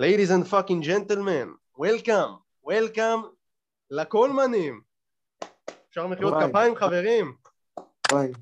[0.00, 3.26] Ladies and fucking gentlemen, welcome, welcome
[3.90, 4.80] לקולמנים.
[5.88, 6.34] אפשר מחיאות.
[6.48, 7.36] כפיים חברים?
[8.12, 8.32] וואי.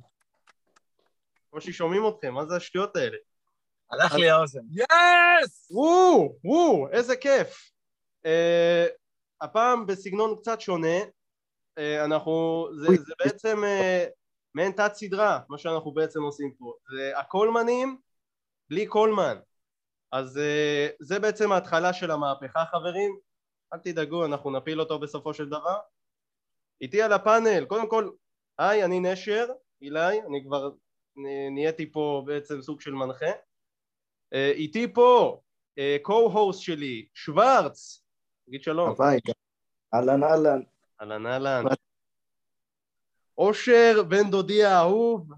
[1.50, 3.16] כמו ששומעים אתכם, מה זה השטויות האלה?
[3.90, 4.60] הלך לי האוזן.
[4.70, 5.68] יס!
[5.70, 7.70] וואו, וואו, איזה כיף.
[8.24, 8.28] Uh,
[9.40, 10.98] הפעם בסגנון קצת שונה,
[11.78, 14.10] uh, אנחנו, זה, בעצם uh,
[14.54, 16.74] מעין תת סדרה, מה שאנחנו בעצם עושים פה.
[16.90, 17.98] זה הקולמנים
[18.70, 19.38] בלי קולמן.
[20.12, 23.18] אז uh, זה בעצם ההתחלה של המהפכה חברים,
[23.72, 25.78] אל תדאגו, אנחנו נפיל אותו בסופו של דבר.
[26.80, 28.10] איתי על הפאנל, קודם כל,
[28.58, 29.46] היי, אני נשר,
[29.82, 30.70] אילי, אני כבר
[31.54, 33.30] נהייתי פה בעצם סוג של מנחה.
[34.32, 35.40] אה, איתי פה
[35.78, 38.04] אה, co-host שלי, שוורץ,
[38.46, 38.94] תגיד שלום.
[39.94, 40.60] אהלן אהלן.
[41.00, 41.64] אהלן אהלן.
[43.38, 45.32] אושר בן דודי האהוב,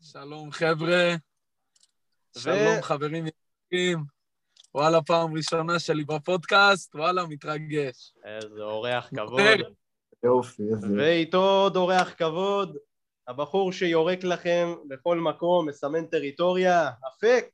[0.00, 1.14] שלום חבר'ה,
[2.36, 4.04] ו- שלום חברים יקרים.
[4.74, 8.14] וואלה, פעם ראשונה שלי בפודקאסט, וואלה, מתרגש.
[8.24, 9.60] איזה אורח כבוד.
[10.24, 10.86] יופי, איזה...
[10.96, 12.76] ואיתו עוד אורח כבוד,
[13.28, 17.46] הבחור שיורק לכם בכל מקום, מסמן טריטוריה, אפק.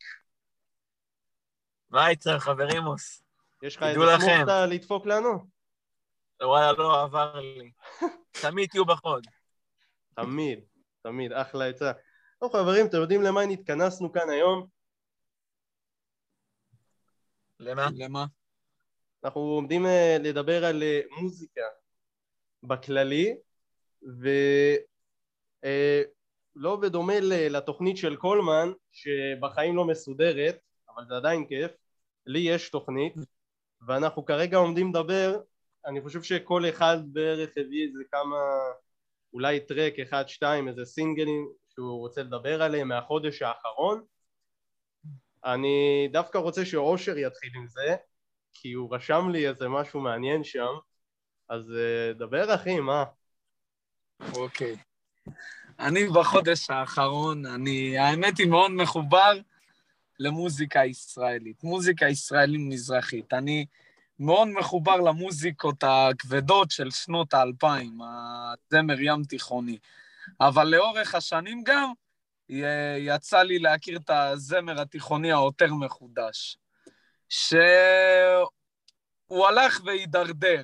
[1.91, 3.23] מה יצא, חברימוס?
[3.63, 4.01] יש לך איזה.
[4.21, 5.59] סמוכתה לדפוק לנו?
[6.43, 7.71] וואלה, לא עבר לי.
[8.43, 9.27] תמיד תהיו בחוד.
[10.15, 10.61] תמיד,
[11.03, 11.93] תמיד, אחלה עצה.
[12.41, 14.78] טוב חברים, אתם יודעים למה נתכנסנו כאן היום?
[17.61, 17.89] למה?
[17.95, 18.25] למה?
[19.25, 21.61] אנחנו עומדים אה, לדבר על אה, מוזיקה
[22.63, 23.37] בכללי
[24.03, 24.77] ולא
[26.77, 30.59] בדומה ל- לתוכנית של קולמן שבחיים לא מסודרת
[30.95, 31.71] אבל זה עדיין כיף
[32.27, 33.15] לי יש תוכנית
[33.87, 35.41] ואנחנו כרגע עומדים לדבר
[35.87, 38.37] אני חושב שכל אחד בערך הביא איזה כמה
[39.33, 44.05] אולי טרק אחד שתיים איזה סינגלים שהוא רוצה לדבר עליהם מהחודש האחרון
[45.45, 47.97] אני דווקא רוצה שאושר יתחיל עם זה
[48.55, 50.73] כי הוא רשם לי איזה משהו מעניין שם,
[51.49, 53.05] אז אה, דבר אחי, מה?
[54.35, 54.77] אוקיי.
[55.79, 59.39] אני בחודש האחרון, אני, האמת היא מאוד מחובר
[60.19, 63.35] למוזיקה ישראלית, מוזיקה ישראלית מזרחית.
[63.35, 63.67] אני
[64.19, 69.79] מאוד מחובר למוזיקות הכבדות של שנות האלפיים, הזמר ים תיכוני.
[70.41, 71.93] אבל לאורך השנים גם
[72.99, 76.59] יצא לי להכיר את הזמר התיכוני היותר מחודש,
[77.29, 77.57] שהוא
[79.49, 80.63] הלך והידרדר.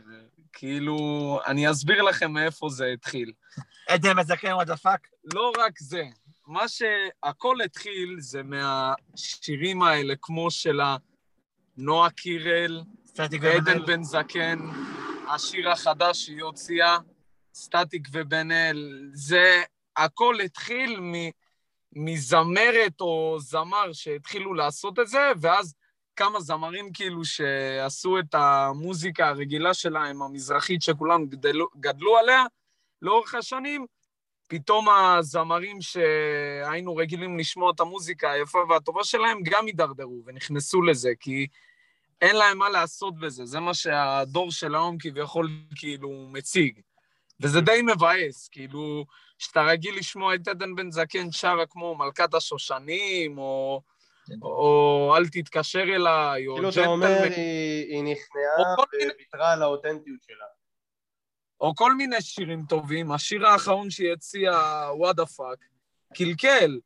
[0.52, 3.32] כאילו, אני אסביר לכם מאיפה זה התחיל.
[3.88, 5.08] עדן בן זקן What the fuck?
[5.34, 6.04] לא רק זה,
[6.46, 10.80] מה שהכל התחיל זה מהשירים האלה, כמו של
[11.76, 12.82] נועה קירל,
[13.16, 14.58] ועדן בן זקן,
[15.34, 16.98] השיר החדש שהיא הוציאה,
[17.54, 19.62] סטטיק ובן אל, זה
[19.96, 21.14] הכל התחיל מ,
[21.94, 25.74] מזמרת או זמר שהתחילו לעשות את זה, ואז
[26.16, 32.44] כמה זמרים כאילו שעשו את המוזיקה הרגילה שלהם, המזרחית שכולם גדלו, גדלו עליה
[33.02, 33.86] לאורך השנים,
[34.48, 41.46] פתאום הזמרים שהיינו רגילים לשמוע את המוזיקה היפה והטובה שלהם גם הידרדרו ונכנסו לזה, כי
[42.20, 46.80] אין להם מה לעשות בזה, זה מה שהדור של היום כביכול כאילו מציג.
[47.40, 49.04] וזה די מבאס, כאילו,
[49.38, 53.82] שאתה רגיל לשמוע את עדן בן זקן שרה כמו מלכת השושנים, או,
[54.42, 59.12] או אל תתקשר אליי, או כאילו אתה אומר, ג'נטלמן, היא, היא או נכנעה כל מיני-
[59.14, 60.44] וויתרה על האותנטיות שלה.
[61.60, 63.12] או כל מיני שירים טובים.
[63.12, 65.58] השיר האחרון שהיא הציעה, וואט דה פאק,
[66.14, 66.80] קלקל,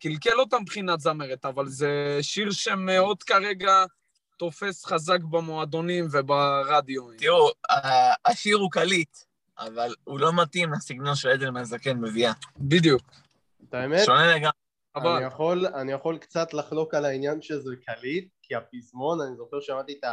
[0.00, 3.84] קלקל אותה מבחינת זמרת, אבל זה שיר שמאוד כרגע
[4.38, 7.02] תופס חזק במועדונים וברדיו.
[7.18, 7.50] תראו,
[8.24, 9.18] השיר הוא קליט,
[9.58, 11.14] אבל הוא לא מתאים לסגנון
[11.54, 12.32] בן זקן מביאה.
[12.56, 13.02] בדיוק.
[13.68, 14.50] את האמת, שונה לגמרי.
[14.96, 19.60] אבל אני יכול, אני יכול קצת לחלוק על העניין שזה קליט, כי הפזמון, אני זוכר
[19.60, 20.12] שמעתי את ה...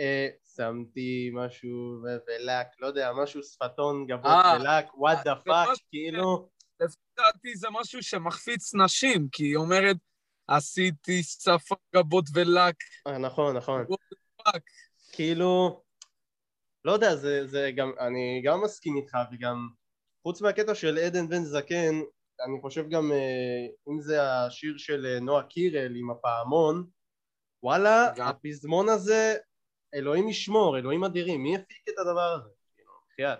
[0.00, 5.68] אה, שמתי משהו ו- ולק, לא יודע, משהו שפתון גבוה אה, ולק, What the fuck,
[5.90, 6.48] כאילו,
[6.80, 9.96] לפי דעתי זה משהו שמחפיץ נשים, כי היא אומרת,
[10.48, 12.76] עשיתי שפה גבות ולק,
[13.06, 13.84] אה, נכון, נכון.
[15.12, 15.82] כאילו,
[16.84, 19.68] לא יודע, זה, זה גם, אני גם מסכים איתך וגם
[20.22, 22.00] חוץ מהקטע של עדן בן זקן,
[22.44, 26.86] אני חושב גם אה, אם זה השיר של אה, נועה קירל עם הפעמון,
[27.62, 28.28] וואלה, גם.
[28.28, 29.36] הפזמון הזה,
[29.94, 32.48] אלוהים ישמור, אלוהים אדירים, מי הפיק את הדבר הזה?
[32.76, 33.38] כאילו, בחייאת,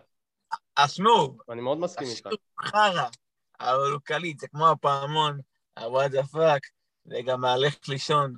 [0.74, 2.26] אשמור, ואני מאוד מסכים איתך.
[2.26, 3.08] הוא חרא,
[3.60, 5.40] אבל הוא קליט, זה כמו הפעמון,
[5.78, 6.62] הוואט דה פאק,
[7.06, 8.34] וגם הלך לישון.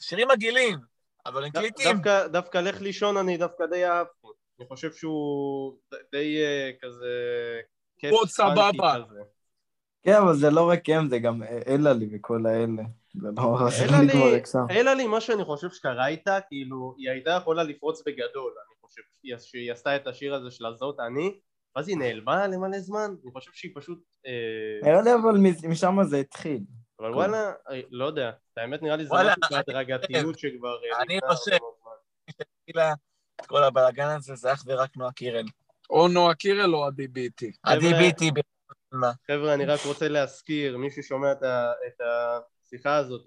[0.00, 0.78] שירים מגעילים,
[1.26, 1.92] אבל הם קליטים.
[1.92, 4.26] דווקא, דווקא לך לישון אני דווקא די אהבתי,
[4.60, 5.76] אני חושב שהוא
[6.12, 7.06] די אה, כזה
[7.98, 8.70] כיף מאוד סבבה.
[10.02, 12.82] כן, אבל זה לא רק הם, זה גם אלעלי וכל האלה.
[13.14, 14.12] לא אלא חסר לי לי,
[14.94, 19.72] לי, מה שאני חושב שקרה איתה, כאילו, היא הייתה יכולה לפרוץ בגדול, אני חושב, שהיא-
[19.72, 21.38] עשתה את השיר הזה של הזאת אני,
[21.76, 23.98] ואז היא נעלמה למלא זמן, אני חושב שהיא פשוט...
[24.26, 24.32] אה,
[24.90, 26.60] נראה לי אבל מ- משם זה התחיל.
[27.00, 30.68] אבל וואלה, אה, לא יודע, האמת נראה לי זה משהו אני- בהדרגתיות שכבר...
[30.92, 32.44] אה, אני חושב- הרבה מאוד זמן.
[32.60, 32.94] התחילה
[33.40, 35.44] את כל הבלאגן הזה, זה אך ורק נועה קירל.
[35.90, 37.52] או נועה קירל או עדי ביטי.
[37.62, 38.30] עדי ביטי,
[38.92, 39.12] מה?
[39.26, 43.24] חבר'ה, אני רק רוצה להזכיר, מי ששומע את ה- את השיחה הזאת,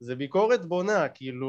[0.00, 1.48] זה ביקורת בונה, כאילו,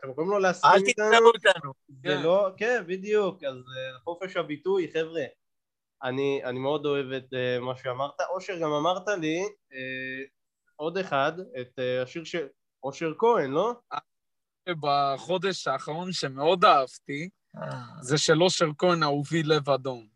[0.00, 1.72] אתם יכולים לא להסכים אל איתנו, תתנאו אותנו.
[1.88, 2.22] זה כן.
[2.22, 5.22] לא, כן, בדיוק, אז אה, חופש הביטוי, חבר'ה,
[6.02, 8.20] אני, אני מאוד אוהב את אה, מה שאמרת.
[8.34, 9.38] אושר, גם אמרת לי
[9.72, 10.24] אה,
[10.76, 12.46] עוד אחד, את אה, השיר של
[12.82, 13.72] אושר כהן, לא?
[14.80, 20.08] בחודש האחרון שמאוד אהבתי, אה, זה של אושר כהן, אהובי לב אדום.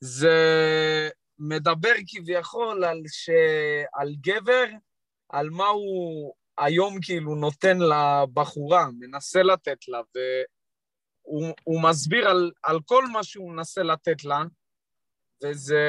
[0.00, 0.36] זה
[1.38, 3.30] מדבר כביכול על, ש...
[3.94, 4.64] על גבר,
[5.28, 12.78] על מה הוא היום כאילו נותן לבחורה, מנסה לתת לה, והוא הוא מסביר על, על
[12.84, 14.42] כל מה שהוא מנסה לתת לה,
[15.44, 15.82] וזה...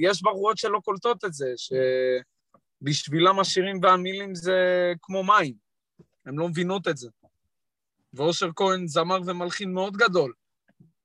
[0.00, 1.52] יש בחורות שלא קולטות את זה,
[2.82, 5.69] שבשבילם השירים והמילים זה כמו מים,
[6.30, 7.08] הן לא מבינות את זה.
[8.14, 10.32] ואושר כהן זמר ומלחין מאוד גדול,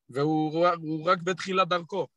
[0.09, 2.07] והוא הוא רק בתחילת דרכו.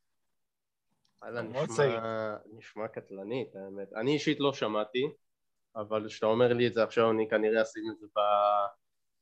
[1.21, 2.35] וואלה, נשמע.
[2.57, 3.93] נשמע קטלנית, האמת.
[3.93, 5.07] אני אישית לא שמעתי,
[5.75, 8.07] אבל כשאתה אומר לי את זה עכשיו, אני כנראה אשים את זה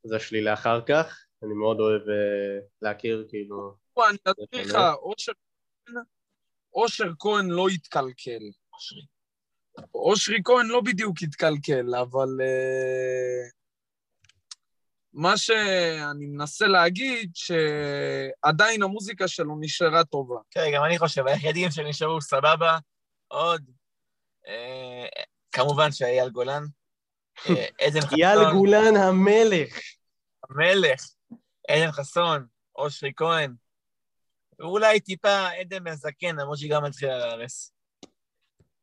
[0.06, 1.26] בזה שלי לאחר כך.
[1.44, 3.76] אני מאוד אוהב אה, להכיר, כאילו...
[3.96, 4.76] בוא, אני אסביר לך?
[5.02, 5.32] אושר
[5.88, 6.04] כהן-
[6.74, 8.44] אושר כהן לא התקלקל.
[8.74, 9.06] אושרי.
[9.96, 13.50] אושרי כהן לא בדיוק התקלקל, אבל אה,
[15.18, 20.36] מה שאני מנסה להגיד, שעדיין המוזיקה שלו נשארה טובה.
[20.52, 22.78] כן, גם אני חושב, היחידים שנשארו סבבה,
[23.28, 23.62] עוד,
[24.48, 25.06] אה,
[25.52, 26.64] כמובן שאייל גולן,
[27.50, 29.80] אה, עדן אייל חסון, גולן המלך!
[30.50, 31.02] המלך,
[31.70, 33.54] עדן חסון, אושרי כהן,
[34.60, 37.77] ואולי טיפה עדן בן זקן, למרות שהיא גם התחילה להרס.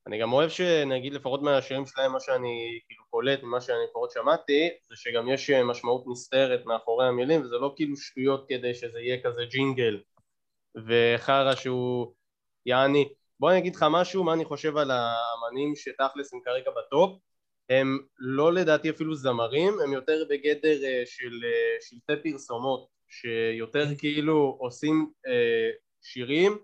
[0.07, 4.69] אני גם אוהב שנגיד לפחות מהשירים שלהם מה שאני כאילו קולט ממה שאני לפחות שמעתי
[4.89, 9.23] זה שגם יש אה, משמעות נסתרת מאחורי המילים וזה לא כאילו שטויות כדי שזה יהיה
[9.23, 10.01] כזה ג'ינגל.
[10.87, 12.15] וחרא שהוא
[12.67, 13.09] יעני
[13.41, 17.19] בוא אני אגיד לך משהו מה אני חושב על האמנים שתכלס הם כרגע בטופ?
[17.71, 24.57] הם לא לדעתי אפילו זמרים הם יותר בגדר אה, של אה, שלטי פרסומות שיותר כאילו
[24.61, 25.11] עושים
[26.03, 26.59] שירים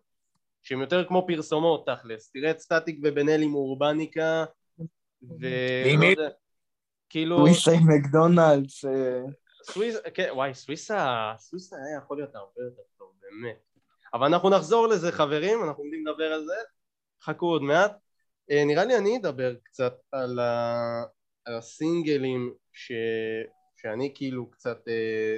[0.63, 4.45] שהם יותר כמו פרסומות תכלס, תראה את סטטיק ובן אל עם אורבניקה
[5.23, 5.47] ו...
[6.01, 6.05] לא?
[6.05, 6.29] יודע,
[7.09, 7.37] כאילו...
[7.37, 8.85] טוויסה עם מקדונלדס.
[8.85, 9.23] אה,
[9.63, 13.59] סוויסה, כן, וואי, סוויסה, סוויסה היה יכול להיות הרבה יותר טוב, באמת.
[14.15, 16.57] אבל אנחנו נחזור לזה חברים, אנחנו עומדים לדבר על זה,
[17.23, 17.93] חכו עוד מעט.
[18.51, 21.03] אה, נראה לי אני אדבר קצת על, ה...
[21.45, 22.93] על הסינגלים ש...
[23.77, 25.37] שאני כאילו קצת, אה,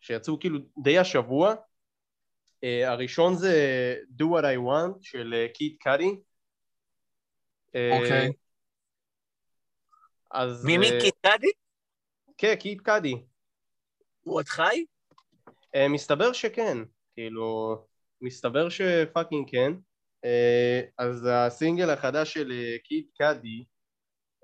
[0.00, 1.54] שיצאו כאילו די השבוע.
[2.66, 6.16] אה, הראשון זה Do What I Want של אה, Kid Cudi.
[7.74, 8.32] אה, אוקיי.
[10.30, 10.64] אז...
[10.64, 11.50] מי מי אה, Kid Cudi?
[12.38, 13.14] כן, Kid Cudi.
[14.22, 14.84] הוא עוד חי?
[15.74, 16.78] אה, מסתבר שכן,
[17.14, 17.76] כאילו,
[18.20, 19.72] מסתבר שפאקינג כן.
[20.24, 23.64] אה, אז הסינגל החדש של אה, קיד קאדי,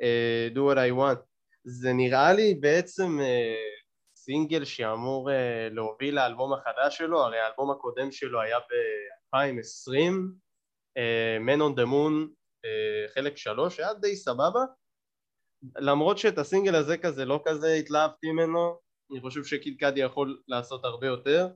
[0.02, 1.20] אה, Do What I Want,
[1.64, 3.81] זה נראה לי בעצם אה,
[4.24, 10.12] סינגל שאמור אה, להוביל לאלבום החדש שלו, הרי האלבום הקודם שלו היה ב-2020,
[10.96, 12.28] אה, Man on the Moon,
[12.64, 14.60] אה, חלק שלוש, היה די סבבה.
[15.78, 18.78] למרות שאת הסינגל הזה כזה לא כזה התלהבתי ממנו,
[19.12, 21.48] אני חושב שקיד קאדי יכול לעשות הרבה יותר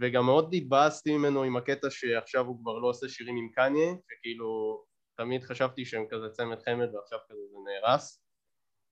[0.00, 4.82] וגם מאוד דיבסתי ממנו עם הקטע שעכשיו הוא כבר לא עושה שירים עם קניה שכאילו
[5.16, 8.21] תמיד חשבתי שהם כזה צמד חמד ועכשיו כזה זה נהרס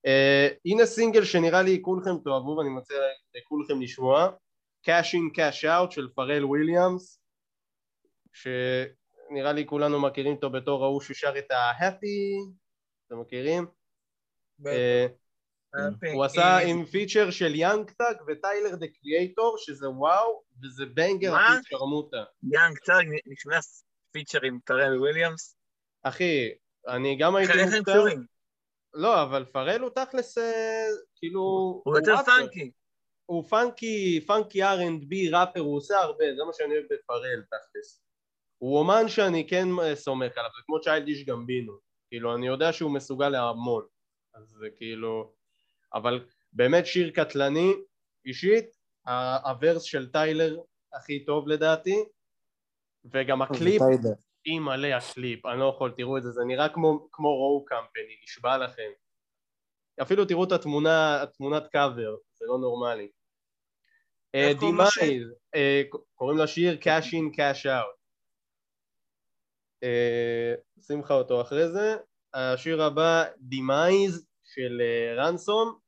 [0.07, 2.97] uh, הנה סינגל שנראה לי כולכם תאהבו ואני מציע
[3.35, 4.31] לכולכם לשמוע.
[4.87, 7.21] Cash in Cash out של פרל וויליאמס
[8.33, 12.51] שנראה לי כולנו מכירים אותו בתור ההוא ששר את ה-Happy.
[13.07, 13.67] אתם מכירים?
[14.67, 15.07] אה,
[16.13, 21.35] הוא עשה עם feature של Young Thug ו Tyler, the Creator שזה וואו וזה banger
[21.63, 25.57] שרמוטה Young Thug נכנס feature עם Pharrell Williams.
[26.03, 26.51] אחי
[26.89, 27.93] אני גם הייתי מופתע?
[28.95, 31.41] לא אבל Pharrell הוא תכלס אה, כאילו
[31.85, 32.17] הוא יותר.
[32.27, 32.71] funky.
[33.27, 38.03] הוא funky funky R&B rapper הוא עושה הרבה זה מה שאני אוהב ב Pharrell תכלס
[38.59, 41.73] הוא אומן שאני כן אה, סומך עליו זה כמו Childish Gambino
[42.09, 43.87] כאילו אני יודע שהוא מסוגל להמון
[44.35, 45.33] אז זה כאילו
[45.95, 47.73] אבל באמת שיר קטלני
[48.27, 48.77] אישית
[49.45, 50.61] ה verse של Tyler
[50.93, 52.05] הכי טוב לדעתי
[53.05, 53.83] וגם הקליפ.
[54.47, 58.59] אימא'לה הקליפ אני לא יכול תראו את זה זה נראה כמו כמו רואו קמפני נשבע
[58.59, 58.91] לכם
[60.03, 63.09] אפילו תראו את התמונה, התמונת קאבר, זה לא נורמלי.
[64.35, 64.53] אה?
[64.61, 65.83] Demise, אה,
[66.15, 68.01] קוראים לשיר Cash in Cash out.
[69.83, 71.97] אה, שים לך אותו אחרי זה.
[72.35, 74.83] השיר הבא, Demise של
[75.17, 75.79] רנסום.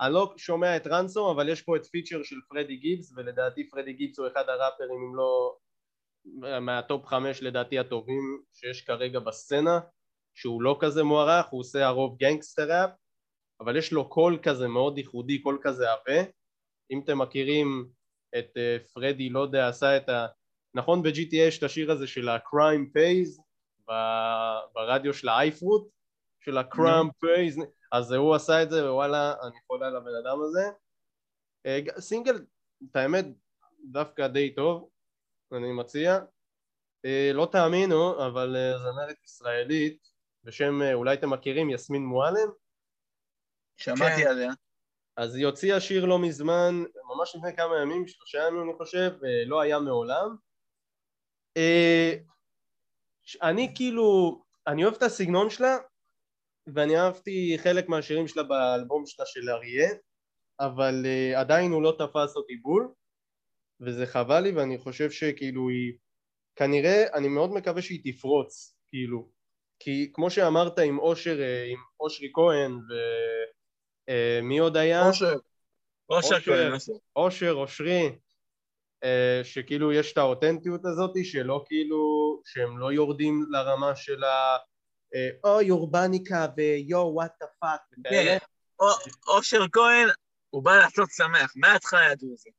[0.00, 3.92] אני לא שומע את רנסום, אבל יש פה את פיצ'ר של פרדי גיבס, ולדעתי פרדי
[3.92, 5.56] גיבס הוא אחד הראפרים, אם לא
[6.60, 9.80] מהטופ חמש לדעתי הטובים שיש כרגע בסצנה,
[10.34, 12.90] שהוא לא כזה מוערך, הוא עושה הרוב גנגסטר ראפ,
[13.60, 16.22] אבל יש לו קול כזה מאוד ייחודי, קול כזה עבה.
[16.90, 17.88] אם אתם מכירים
[18.38, 20.26] את אה, פרדי, לא יודע, עשה את ה...
[20.74, 23.42] נכון ב-GTA יש את השיר הזה של ה-Crime Pays
[23.90, 25.88] ב- ברדיו של ה iFruit,
[26.40, 27.60] של ה-Crime Pays,
[27.92, 30.62] אז הוא עשה את זה ווואלה, אני חולה על הבן אדם הזה.
[31.66, 32.44] אה, סינגל,
[32.90, 33.24] את האמת,
[33.84, 34.88] דווקא די טוב,
[35.54, 36.18] אני מציע.
[37.04, 40.08] אה, לא תאמינו, אבל אה, זמרת ישראלית
[40.44, 42.48] בשם, אה, אולי אתם מכירים, יסמין מועלם,
[43.76, 44.28] שמעתי כן.
[44.28, 44.52] עליה.
[45.16, 49.10] אז היא הוציאה שיר לא מזמן, ממש לפני כמה ימים, שלושה ימים אני חושב,
[49.46, 50.36] לא היה מעולם.
[51.56, 52.14] אה,
[53.42, 55.76] אני כאילו, אני אוהב את הסגנון שלה,
[56.74, 59.90] ואני אהבתי חלק מהשירים שלה באלבום שלה של אריה,
[60.60, 61.06] אבל
[61.36, 62.92] עדיין הוא לא תפס אותי בול,
[63.86, 65.92] וזה חבל לי, ואני חושב שכאילו היא,
[66.56, 69.28] כנראה, אני מאוד מקווה שהיא תפרוץ, כאילו,
[69.78, 72.78] כי כמו שאמרת עם אושר, אה, עם אושרי כהן,
[74.08, 75.08] ומי עוד היה?
[75.08, 75.34] אושר.
[76.10, 76.40] אושר.
[76.40, 76.92] כהן, אושר.
[77.16, 78.18] אושר, אושרי,
[79.04, 84.56] אה, שכאילו יש את האותנטיות הזאת שלא כאילו, שהם לא יורדים לרמה של ה...
[85.14, 87.80] אה, או יורבניקה ו yo what the fuck
[89.28, 90.08] אושר כהן,
[90.50, 92.50] הוא בא לעשות שמח, מההתחלה ידעו את זה.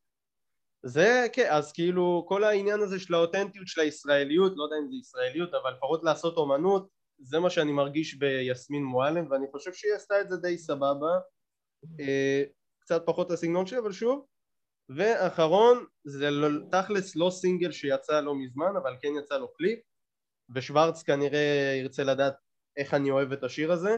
[0.86, 4.96] זה כן, אז כאילו כל העניין הזה של האותנטיות של הישראליות, לא יודע אם זה
[4.96, 10.22] ישראליות, אבל לפחות לעשות אומנות, זה מה שאני מרגיש ביסמין מועלם, ואני חושב שהיא עשתה
[10.22, 11.20] את זה די סבבה.
[12.00, 12.44] אה,
[12.80, 14.26] קצת פחות הסגנון שלי, אבל שוב.
[14.90, 19.80] ואחרון, זה לא, תכלס לא סינגל שיצא לא מזמן, אבל כן יצא לו קליפ,
[20.56, 22.34] ושוורץ כנראה ירצה לדעת
[22.78, 23.98] איך אני אוהב את השיר הזה.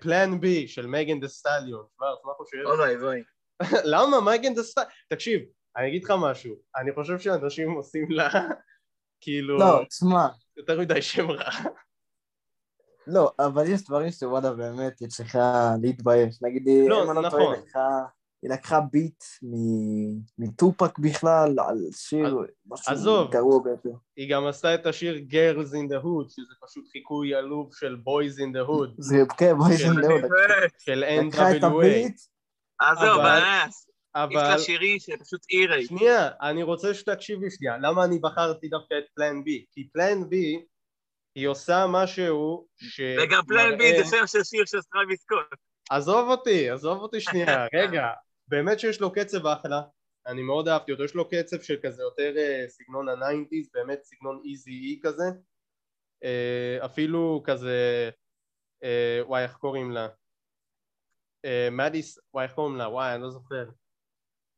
[0.00, 2.58] פלן בי של מגן דה סטליון, שוורץ, מה חושב?
[2.66, 3.22] אוי ואי.
[3.92, 4.20] למה?
[4.20, 4.90] מגן דה סטליון?
[5.08, 5.40] תקשיב,
[5.76, 8.28] אני אגיד לך משהו, אני חושב שאנשים עושים לה
[9.20, 11.50] כאילו לא, תשמע, יותר מדי שם רע.
[13.06, 16.42] לא, אבל יש דברים שוואלה באמת היא צריכה להתבייש.
[16.42, 17.40] נגיד, לא, אם אני לא נכון.
[17.40, 18.04] טועה, היא לקחה-
[18.42, 22.36] היא לקחה ביט מ- מטופק בכלל על שיר,
[22.66, 23.30] משהו עזוב.
[23.30, 23.90] גרוע ביותר.
[24.16, 28.34] היא גם עשתה את השיר Girls in the Hood, שזה פשוט חיקוי עלוב של Boys
[28.38, 30.20] in the Hood, זה, כן, בואי של- זה מאוד.
[30.78, 32.16] של לקחה את NWA, הביט,
[32.80, 33.20] עזוב,
[34.14, 34.32] אבל-.
[34.32, 34.50] יש.
[34.50, 35.86] לה שירים שפשוט אירי.
[35.86, 39.64] שנייה, אני רוצה שתקשיבי שנייה, למה אני בחרתי דווקא את Plan B?
[39.72, 40.64] כי Plan B
[41.34, 43.00] היא עושה משהו ש...
[43.00, 45.58] וגם Plan B זה שם של שיר של טרוויס סקוט.
[45.90, 48.06] עזוב אותי, עזוב אותי שנייה, רגע,
[48.48, 49.82] באמת שיש לו קצב אחלה,
[50.26, 54.02] אני מאוד אהבתי אותו, יש לו קצב של כזה יותר אה, סגנון ה nineties, באמת
[54.02, 55.24] סגנון Eazy-E כזה,
[56.24, 58.10] אה, אפילו כזה,
[58.84, 60.08] אה, וואי איך קוראים לה?
[61.72, 62.88] מדיס, וואי איך קוראים לה?
[62.88, 63.64] וואי אני לא זוכר.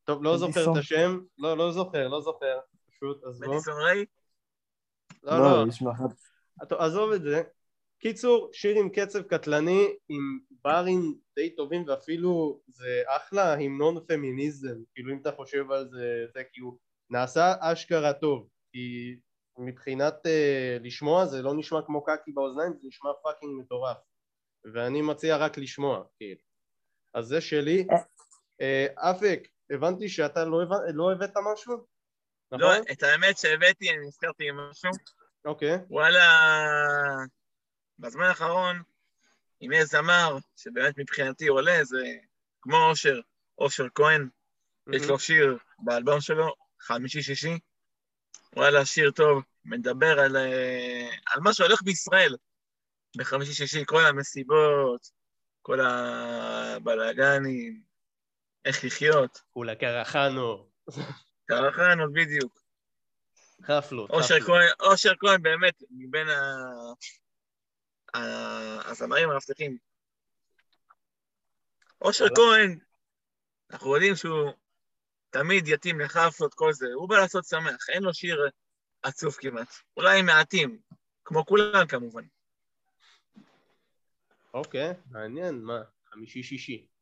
[0.05, 0.77] טוב, לא זוכר את.
[0.77, 2.59] השם, לא, לא זוכר, לא זוכר,
[2.91, 3.53] פשוט עזבו.
[3.53, 4.05] מדיסון ריי?
[5.23, 5.65] לא, לא,
[6.71, 7.43] לא, עזוב את זה.
[7.99, 15.13] קיצור, שיר עם קצב קטלני, עם ברים די טובים, ואפילו זה אחלה המנון פמיניזם, כאילו
[15.13, 16.79] אם אתה חושב על זה, זה כאילו
[17.11, 19.17] נעשה אשכרה טוב, כי
[19.59, 23.97] מבחינת uh, לשמוע זה לא נשמע כמו קקי באוזניים, זה נשמע פאקינג מטורף,
[24.75, 26.41] ואני מציע רק לשמוע, כאילו.
[27.15, 27.87] אז זה שלי.
[28.61, 30.77] אה, אפק, הבנתי שאתה לא, הבנ...
[30.95, 31.87] לא הבאת משהו?
[32.53, 32.93] לא, נכון?
[32.93, 34.91] את האמת שהבאתי, אני נזכרתי עם משהו.
[35.45, 35.79] אוקיי.
[35.91, 36.29] וואלה,
[37.99, 38.83] בזמן האחרון,
[39.63, 42.07] אם יש זמר שבאמת מבחינתי עולה, זה
[42.63, 43.21] כמו אושר,
[43.59, 44.29] אושר כהן,
[44.93, 47.59] יש לו שיר באלבום שלו, חמישי-שישי.
[48.57, 52.37] וואלה, שיר טוב, מדבר על, אה, על מה שהולך בישראל
[53.17, 55.11] בחמישי-שישי, כל המסיבות,
[55.63, 57.83] כל הבלאגנים,
[58.65, 59.41] איך לחיות.
[59.51, 60.71] כולה קרחנו,
[61.47, 62.65] קרחנו בדיוק.
[63.63, 64.11] חפלות.
[64.11, 64.41] אושר.
[64.41, 66.27] כהן, אושר כהן באמת, מבין
[68.85, 69.79] הזמרים המבטיחים.
[72.01, 72.79] אושר כהן,
[73.71, 74.51] אנחנו יודעים שהוא
[75.31, 76.87] תמיד יתאים לחפלות, כל זה.
[76.95, 78.49] הוא בא לעשות שמח, אין לו שיר
[79.03, 79.69] עצוב כמעט.
[79.97, 80.79] אולי מעטים,
[81.25, 82.25] כמו כולם כמובן.
[84.55, 85.83] אוקיי, מעניין, מה?
[86.11, 86.87] חמישי שישי.
[86.87, 86.94] אה,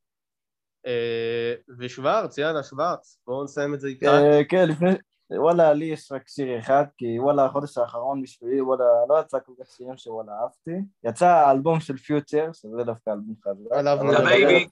[1.79, 4.07] ושוורץ, יאללה שוורץ, בואו נסיים את זה איתך.
[4.07, 4.97] אה, כן, לפני-
[5.39, 9.53] וואלה, לי יש רק שיר אחד, כי וואלה, החודש האחרון בשבילי, וואלה, לא יצא כל
[9.61, 10.71] כך שירים שוואלה אהבתי.
[11.05, 13.79] יצא האלבום של Future, שזה דווקא אלבום נדבר.
[14.11, 14.67] זה בייבי.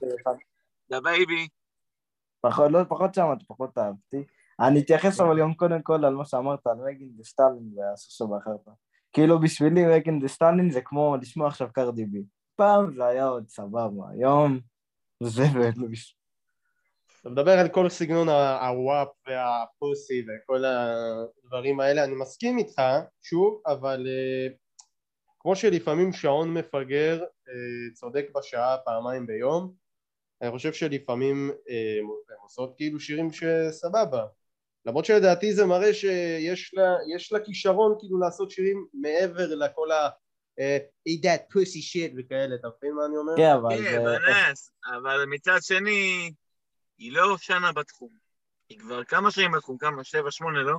[0.90, 1.48] DaBaby.
[2.40, 4.24] פחות, לא, פחות שמעתי, פחות אהבתי.
[4.60, 8.74] אני אתייחס אבל גם קודם כל על מה שאמרת על Megan Thee Stallion והסוס שבחרת.
[9.12, 12.22] כאילו בשבילי Megan Thee Stallion זה כמו לשמוע עכשיו Cardi B.
[12.56, 14.58] פעם זה היה עוד סבבה, היום
[15.22, 16.16] זה ולוש.
[17.20, 22.82] אתה מדבר על כל סגנון ה WAP וה pussy וכל הדברים האלה, אני מסכים איתך,
[23.22, 24.54] שוב, אבל אה,
[25.40, 29.72] כמו שלפעמים שעון מפגר אה, צודק בשעה פעמיים ביום,
[30.42, 31.98] אני חושב שלפעמים אה,
[32.30, 34.26] הן עושות כאילו שירים שסבבה.
[34.86, 36.94] למרות שלדעתי זה מראה שיש לה,
[37.32, 40.08] לה כישרון כאילו לעשות שירים מעבר לכל ה...
[40.58, 40.78] אה,
[41.08, 43.32] eat that pussy shit וכאלה, אתה מבין מה אני אומר?
[43.36, 44.04] כן, אבל כן.
[44.04, 46.32] בנס, אבל מצד שני,
[46.98, 48.10] היא לא שנה בתחום.
[48.68, 49.78] היא כבר כמה שנים בתחום?
[49.78, 50.04] כמה?
[50.04, 50.76] שבע, שמונה, לא?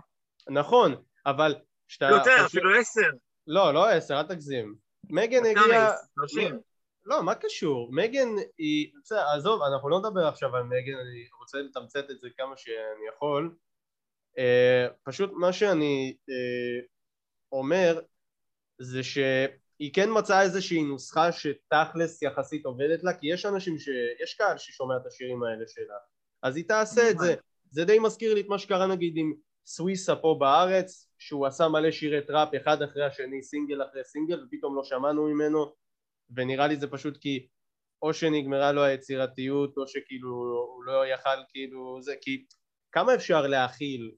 [0.50, 1.56] נכון, אבל
[1.88, 2.06] שאתה...
[2.06, 3.10] יותר, חושב- אפילו עשר.
[3.48, 4.76] לא, לא עשר, אל תגזים.
[5.10, 5.88] מגן כמה הגיע...
[5.88, 5.98] היא?
[6.16, 6.60] שלושים.
[7.06, 7.90] לא, מה קשור?
[7.92, 8.92] מגן היא...
[9.04, 13.08] בסדר, עזוב, אנחנו לא נדבר עכשיו על מגן, אני רוצה לתמצת את זה כמה שאני
[13.16, 13.56] יכול.
[14.38, 16.86] אה, פשוט מה שאני אה,
[17.52, 18.00] אומר
[18.80, 19.04] זה
[19.82, 23.90] שהיא כן מצאה איזושהי נוסחה שתכלס יחסית עובדת לה, כי יש אנשים ש...
[24.24, 25.96] יש קהל ששומע את השירים האלה שלה,
[26.44, 27.36] אז היא תעשה את זה.
[27.72, 29.34] זה די מזכיר לי את מה שקרה נגיד עם
[29.66, 34.76] סוויסה פה בארץ, שהוא עשה מלא שירי טראפ אחד אחרי השני, סינגל אחרי סינגל, ופתאום
[34.76, 35.76] לא שמענו ממנו,
[36.36, 37.48] ונראה לי זה פשוט כי
[38.02, 40.30] או שנגמרה לו היצירתיות, או שכאילו
[40.76, 42.46] הוא לא יכל כאילו זה, כי
[42.92, 44.12] כמה אפשר להכיל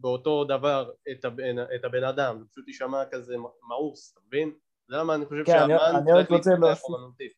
[0.00, 3.34] באותו דבר את הבן, את הבן אדם, פשוט יישמע כזה
[3.68, 4.65] מאוס, אתה מבין?
[4.88, 6.82] זה למה אני חושב כן, שהאמן רק צריך רוצה להתפתח.
[6.84, 7.32] אומנותית.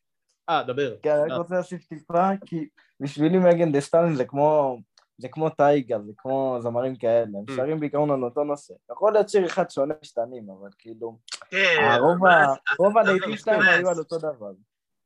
[0.49, 0.95] אה, דבר.
[1.03, 1.35] כן, אני אה.
[1.35, 2.67] רק רוצה להוסיף טיפה, כי
[2.99, 4.77] בשבילי מגן דה סטלין זה כמו...
[5.21, 7.51] זה כמו טייגה, זה כמו זמרים כאלה, הם Mm.
[7.55, 8.73] שרים בעיקרון על אותו נושא.
[8.91, 11.17] יכול להיות שיר אחד שונה משתנים, אבל כאילו,
[11.49, 14.51] כן, הרוב ה- בנס, רוב הלהיטים שלהם היו על אותו דבר.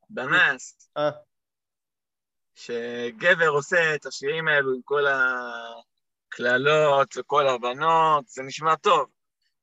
[0.10, 1.10] בנס, אה,
[2.56, 5.04] שגבר עושה את השירים האלו עם כל
[6.34, 9.10] הקללות וכל הבנות, זה נשמע טוב.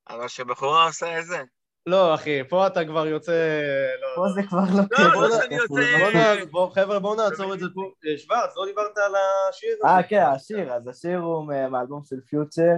[0.08, 1.42] אבל כשבחורה עושה את זה,
[1.86, 3.60] לא אחי, פה אתה כבר יוצא...
[4.00, 6.74] לא, פה זה כבר לא לא, בוא לא שאני יוצא...
[6.74, 7.80] חבר'ה בואו נעצור את זה פה.
[8.06, 9.12] אה, שוורץ, לא דיברת על
[9.50, 9.76] השיר.
[9.84, 12.74] אה, כן, השיר, אז השיר הוא מה- מהאלבום של Future,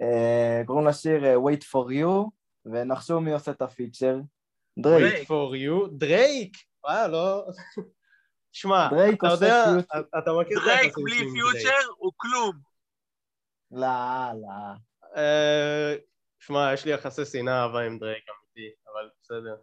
[0.00, 2.28] אה, קוראים לשיר אה, Wait for you,
[2.72, 4.16] ונחשו מי עושה את הפיצ'ר.
[4.78, 5.12] דרייק.
[5.12, 5.28] דרייק.
[5.28, 6.56] for you, דרייק!
[6.88, 7.46] אה, לא...
[8.52, 9.64] שמע, אתה יודע.
[10.18, 12.52] אתה מכיר את דרייק בלי Future הוא כלום.
[13.70, 13.86] לא,
[14.42, 15.20] לא.
[16.40, 19.56] שמע, יש לי יחסי שנאה אהבה עם דרייק אמיתי, אבל בסדר.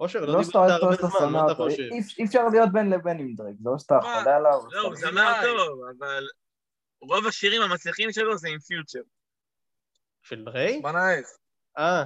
[0.00, 1.54] אושר, לא לא דיברת הרבה אותו, זמן, מה אתה.
[1.54, 1.82] חושב?
[2.18, 3.98] אי אפשר להיות בין לבין עם דרייק, זה לא שאתה?
[4.02, 4.60] חולה עליו.
[4.70, 6.26] לא, הוא זמר טוב, אבל
[7.00, 9.02] רוב השירים המצליחים שלו זה עם Future.
[10.22, 10.84] של דרייק?
[10.84, 11.38] בנייס.
[11.78, 12.04] אה.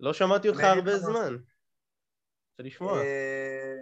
[0.00, 0.96] לא שמעתי אותך הרבה.
[0.96, 1.34] זמן.
[2.50, 3.02] רוצה לשמוע.
[3.02, 3.76] אה,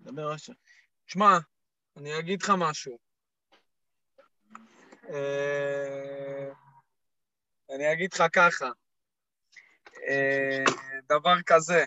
[0.00, 0.52] דבר אושר.
[1.06, 1.38] שמע,
[1.96, 2.98] אני אגיד לך משהו.
[5.08, 6.50] אה,
[7.74, 8.70] אני אגיד לך ככה,
[10.08, 10.64] אה,
[11.08, 11.84] דבר כזה,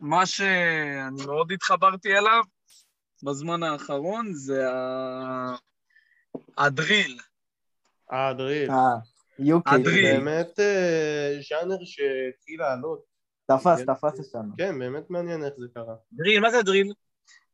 [0.00, 2.42] מה שאני מאוד התחברתי אליו
[3.22, 4.64] בזמן האחרון זה
[6.58, 7.20] הדריל.
[8.12, 8.70] אה, דריל.
[8.70, 8.76] אה,
[9.38, 9.74] יוקי.
[9.74, 10.16] הדריל.
[10.16, 10.58] באמת
[11.48, 13.04] ז'אנר שהתחיל לעלות.
[13.46, 14.52] תפס, תפס אותנו.
[14.58, 15.94] כן, באמת מעניין איך זה קרה.
[16.12, 16.92] דריל, מה זה דריל?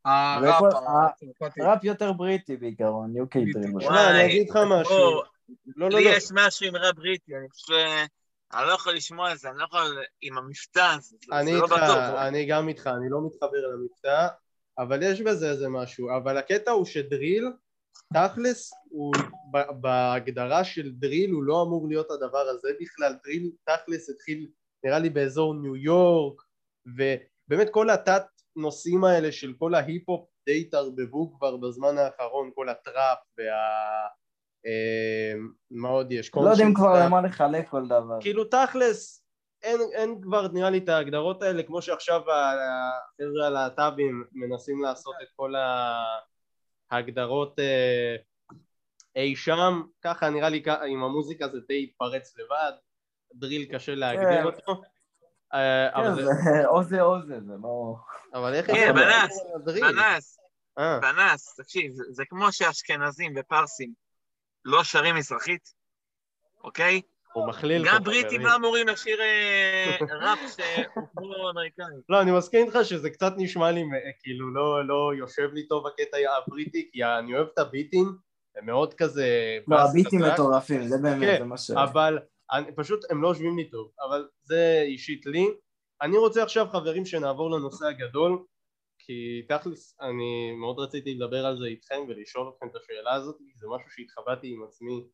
[0.07, 1.61] הראפ וכל- הצרפתי.
[1.63, 3.67] ראפ יותר בריטי בעיקרון, יוקי דריל.
[3.67, 3.83] בדיוק.
[3.83, 4.97] שמע, אני וואי, אגיד לך משהו.
[4.97, 5.23] לא,
[5.77, 6.11] לא, לי לא.
[6.11, 7.75] יש משהו עם ראפ בריטי, אני חושב...
[8.55, 11.65] אני לא יכול לשמוע את זה, אני לא יכול עם המבטא, זה זה אני לא
[11.65, 12.15] איתך, בטוח.
[12.27, 14.27] אני גם איתך, אני לא מתחבר למבטא,
[14.79, 16.09] אבל יש בזה איזה משהו.
[16.17, 17.53] אבל הקטע הוא שדריל,
[18.15, 19.13] תכלס, הוא
[19.81, 23.15] בהגדרה של דריל הוא לא אמור להיות הדבר הזה בכלל.
[23.25, 24.47] דריל תכלס התחיל,
[24.85, 26.43] נראה לי, באזור ניו יורק,
[26.87, 28.25] ובאמת כל התת
[28.57, 33.45] נושאים האלה של כל ההיפ-הופ די התערבבו כבר בזמן האחרון, כל הטראפ וה...
[34.67, 35.33] אה,
[35.71, 36.31] מה עוד יש?
[36.35, 38.19] לא יודעים כבר למה לחלק כל דבר.
[38.21, 39.27] כאילו תכלס
[39.63, 45.29] אין, אין כבר נראה לי את ההגדרות האלה כמו שעכשיו החבר'ה הלהט"בים מנסים לעשות את
[45.37, 45.53] כל
[46.91, 48.17] ההגדרות אה,
[49.17, 52.73] אי שם ככה נראה לי עם המוזיקה זה די התפרץ לבד
[53.35, 54.45] דריל קשה להגדיר כן.
[54.45, 54.83] אותו
[56.71, 57.97] או זה או זה, זה לא...
[58.35, 60.39] אבל איך כן, בנס,
[60.79, 63.93] אה, פנס, תקשיב, זה, כמו שאשכנזים ופרסים
[64.65, 65.69] לא שרים מזרחית,
[66.65, 67.01] אוקיי?
[67.33, 68.41] הוא מכליל פה גם בריטים.
[68.41, 71.85] לא אמורים לשיר אה, ראפ שהוא כמו אמריקאי.
[72.09, 75.87] לא, אני מסכים איתך שזה קצת נשמע לי אה, כאילו לא, לא יושב לי טוב
[75.87, 78.17] הקטע הבריטי, כי אני אוהב את הביטים,
[78.57, 79.59] הם מאוד כזה...
[79.69, 81.71] לא, הביטים מטורפים, זה באמת, כן, זה מה ש...
[81.71, 82.19] אבל
[82.53, 85.47] אני, פשוט הם לא יושבים לי טוב, אבל זה אישית לי.
[86.03, 88.45] אני רוצה עכשיו חברים שנעבור לנושא הגדול,
[88.99, 93.59] כי תכלס אני מאוד רציתי לדבר על זה איתכם ולשאול אתכם את השאלה הזאת, כי
[93.59, 95.05] זה משהו שהתחבאתי עם עצמי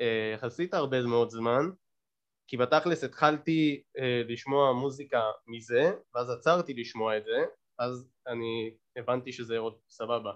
[0.00, 1.70] אה, יחסית הרבה מאוד זמן,
[2.46, 7.44] כי בתכלס התחלתי אה, לשמוע מוזיקה מזה, ואז עצרתי לשמוע את זה,
[7.78, 10.32] אז אני הבנתי שזה עוד סבבה.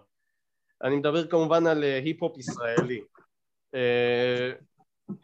[0.82, 3.00] אני מדבר כמובן על אה, היפ-הופ ישראלי.
[3.74, 4.52] אה,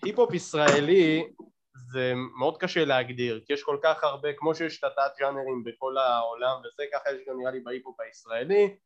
[0.03, 1.25] היפ-הופ ישראלי
[1.93, 5.97] זה מאוד קשה להגדיר, כי יש כל כך הרבה, כמו שיש את התת ג'אנרים בכל
[5.99, 8.77] העולם וזה, ככה יש גם נראה לי בהיפ-הופ הישראלי,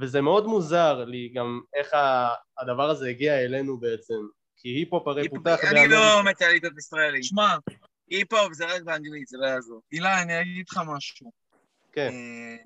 [0.00, 1.96] וזה מאוד מוזר לי גם איך
[2.58, 4.14] הדבר הזה הגיע אלינו בעצם,
[4.56, 7.22] כי היפ-הופ הרי פותח אני לא מת על היפ-הופ ישראלי.
[7.22, 7.56] שמע,
[8.10, 9.82] היפ-הופ זה רק באנגלית, זה לא יעזור.
[9.92, 11.30] אילי, אני אגיד לך משהו.
[11.92, 12.56] כן, אה,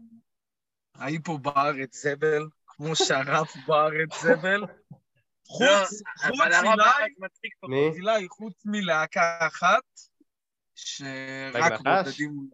[0.95, 4.65] ההיפו בארץ זבל, כמו שהראפ בארץ זבל.
[5.50, 6.38] לא, חוץ, חוץ
[8.28, 9.83] חוץ מלהקה אחת,
[10.74, 11.81] שרק?
[12.05, 12.50] בודדים...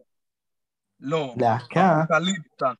[0.99, 2.03] לא, להקה?
[2.03, 2.71] אפוקליפטה.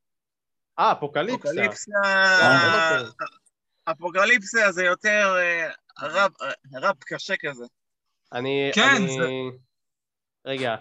[0.78, 1.92] אה, אפוקליפסה, אפוקליפסה...
[2.04, 3.10] אה, זה לא
[3.92, 5.70] אפוקליפסה זה יותר אה,
[6.00, 6.44] ראפ-
[6.82, 7.64] ראפ קשה כזה.
[8.32, 9.08] אני, כן, אני...
[9.08, 9.58] זה-
[10.44, 10.76] רגע,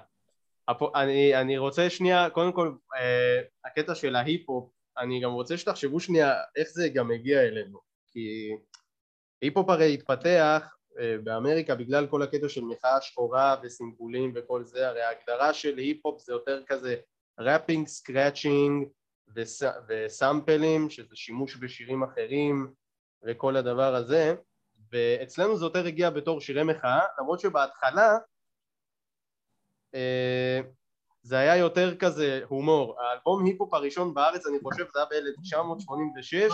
[0.67, 0.91] הפו...
[0.95, 6.33] אני, אני רוצה שנייה, קודם כל, אה, הקטע של ההיפ-הופ, אני גם רוצה שתחשבו שנייה
[6.55, 7.79] איך זה גם הגיע אלינו,
[8.11, 8.49] כי
[9.41, 15.02] היפ-הופ הרי התפתח אה, באמריקה בגלל כל הקטע של מחאה שחורה וסימבולים וכל זה, הרי
[15.02, 16.95] ההגדרה של היפ-הופ זה יותר כזה
[17.39, 18.88] rapping, scratching
[19.36, 19.63] וס...
[19.88, 22.73] וסאמפלים, שזה שימוש בשירים אחרים
[23.23, 24.36] וכל הדבר הזה,
[24.91, 28.17] ואצלנו זה יותר הגיע בתור שירי מחאה, למרות שבהתחלה
[29.95, 30.62] אה,
[31.21, 33.02] זה היה יותר כזה הומור.
[33.02, 36.54] האלבום היפ-הופ הראשון בארץ, אני חושב, זה היה ב-1986,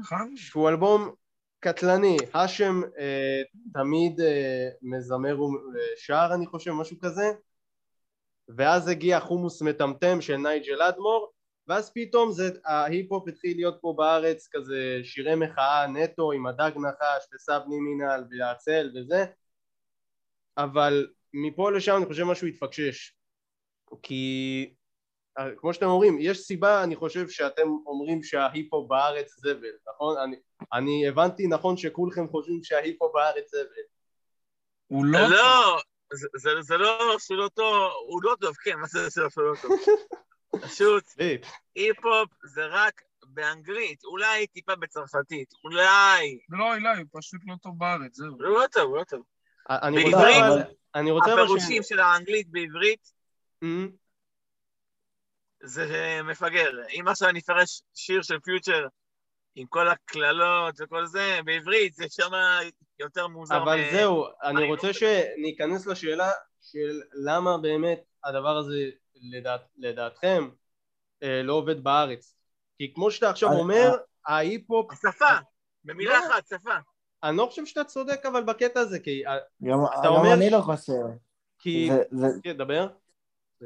[0.00, 0.36] נכון?
[0.36, 1.14] שהוא אלבום
[1.66, 2.16] קטלני.
[2.34, 3.42] החשם אה,
[3.74, 7.30] תמיד אה, מזמר ושר, אני חושב, משהו כזה.
[8.56, 11.32] ואז הגיע חומוס מטמטם של נייג'ל האדמור,
[11.68, 17.26] ואז פתאום זה, ההיפ-הופ התחיל להיות פה בארץ כזה שירי מחאה נטו עם הדג נחש
[17.34, 19.24] וסאבלימינל והצל וזה,
[20.58, 23.12] אבל מפה לשם אני חושב משהו התפקשש,
[24.02, 24.85] כי אה,
[25.56, 30.18] כמו שאתם אומרים, יש סיבה אני חושב שאתם אומרים שההיפ-הופ בארץ זבל, נכון?
[30.18, 30.36] אני,
[30.72, 33.82] אני הבנתי נכון שכולכם חושבים שההיפ-הופ בארץ זבל.
[34.86, 35.18] הוא לא...
[35.30, 35.78] לא,
[36.12, 39.70] זה- זה- זה לא שלא טוב, הוא לא טוב, כן, מה זה שלא שלא טוב?
[40.64, 41.46] פשוט, ליט.
[41.74, 46.38] היפ-הופ זה רק באנגלית, אולי טיפה בצרפתית, אולי.
[46.48, 48.30] לא, אילי, הוא פשוט לא טוב בארץ, זהו.
[48.32, 49.22] הוא לא טוב, הוא לא טוב.
[49.70, 50.14] אני בעברית?
[50.14, 50.62] רוצה, אבל-
[50.94, 53.12] אני רוצה אבל הפירושים של האנגלית בעברית
[55.66, 56.70] זה מפגר.
[57.00, 58.86] אם עכשיו אני אפרש שיר של פיוטר
[59.54, 62.30] עם כל הקללות וכל זה, בעברית זה שם
[62.98, 63.62] יותר מוזר.
[63.62, 68.76] אבל מ- זהו, אני אני רוצה לא- שניכנס לשאלה של למה באמת הדבר הזה
[69.32, 70.48] לדעת, לדעתכם
[71.22, 72.34] אה, לא עובד בארץ.
[72.78, 73.90] כי כמו שאתה עכשיו אני- אומר,
[74.26, 75.24] ההיפ-הופ, שפה,
[75.84, 76.26] במילה לא.
[76.34, 76.74] אחת, שפה.
[77.22, 79.26] אני לא חושב שאתה צודק אבל בקטע הזה, כי...
[79.26, 80.92] אה, גם אתה גם אומר אני ש- לא חושב.
[81.58, 81.88] כי...
[81.92, 82.88] זה- זה- כן, דבר.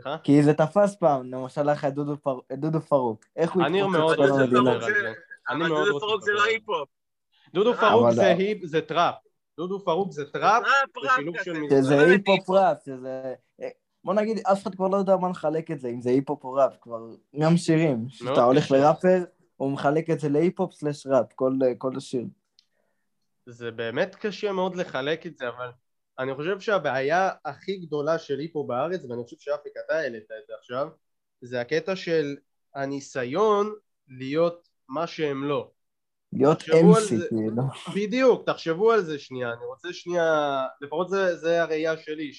[0.03, 0.17] סליחה?
[0.23, 3.25] כי זה תפס פעם, למשל לך את דודו פר- את דודו פרוק.
[3.37, 4.45] איך הוא אני התפוצץ מאוד כל המדינה?
[4.47, 5.13] לדבר פרוק על זה- זה.
[5.51, 6.55] אני אבל מאוד דודו רוצה פרוק זה לדבר לא על זה.
[6.55, 6.89] היפ-הופ.
[7.55, 9.15] דודו אה, פרוק זה היפ, זה טראפ.
[9.57, 10.63] דודו פרוק זה טראפ,
[10.97, 11.11] לא
[11.89, 13.35] באמת היפ-הופ ראפ, שזה...
[14.05, 16.53] בוא נגיד, אף אחד כבר לא יודע מה לחלק את זה, אם זה היפ-הופ או
[16.53, 17.01] ראפ, כבר
[17.41, 18.07] גם שירים.
[18.09, 18.71] כשאתה הולך.
[18.71, 19.25] לראפר,
[19.57, 22.25] הוא מחלק את זה להיפ-הופ סלש ראפ, כל כל השיר.
[23.47, 25.71] זה באמת קשה מאוד לחלק את זה, אבל
[26.21, 30.53] אני חושב שהבעיה הכי גדולה של היפו בארץ, ואני חושב שאפיק אתה העלית את זה
[30.59, 30.89] עכשיו,
[31.41, 32.37] זה הקטע של
[32.75, 33.75] הניסיון
[34.09, 35.71] להיות מה שהם לא.
[36.33, 37.17] להיות אמסי.
[37.29, 37.63] כאילו.
[37.97, 42.31] בדיוק, תחשבו על זה שנייה, אני רוצה שנייה, לפחות זה, זה הראייה שלי,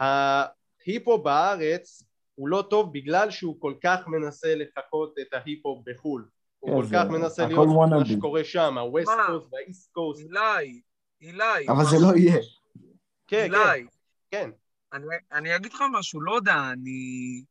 [0.00, 2.02] שההיפו בארץ
[2.34, 6.28] הוא לא טוב בגלל שהוא כל כך מנסה לחקות את ההיפו בחו"ל.
[6.58, 8.04] הוא כן, כל זה- כך מנסה להיות מה.
[8.06, 8.80] שקורה שם, מה?
[9.26, 10.20] קוסט והאיסט קוסט.
[10.20, 10.80] אילי,
[11.20, 11.68] אילי.
[11.68, 12.38] אבל זה לא יהיה.
[13.28, 13.86] כן, כן,
[14.30, 14.50] כן.
[14.92, 17.42] אני, אני אגיד לך משהו, לא יודע, אני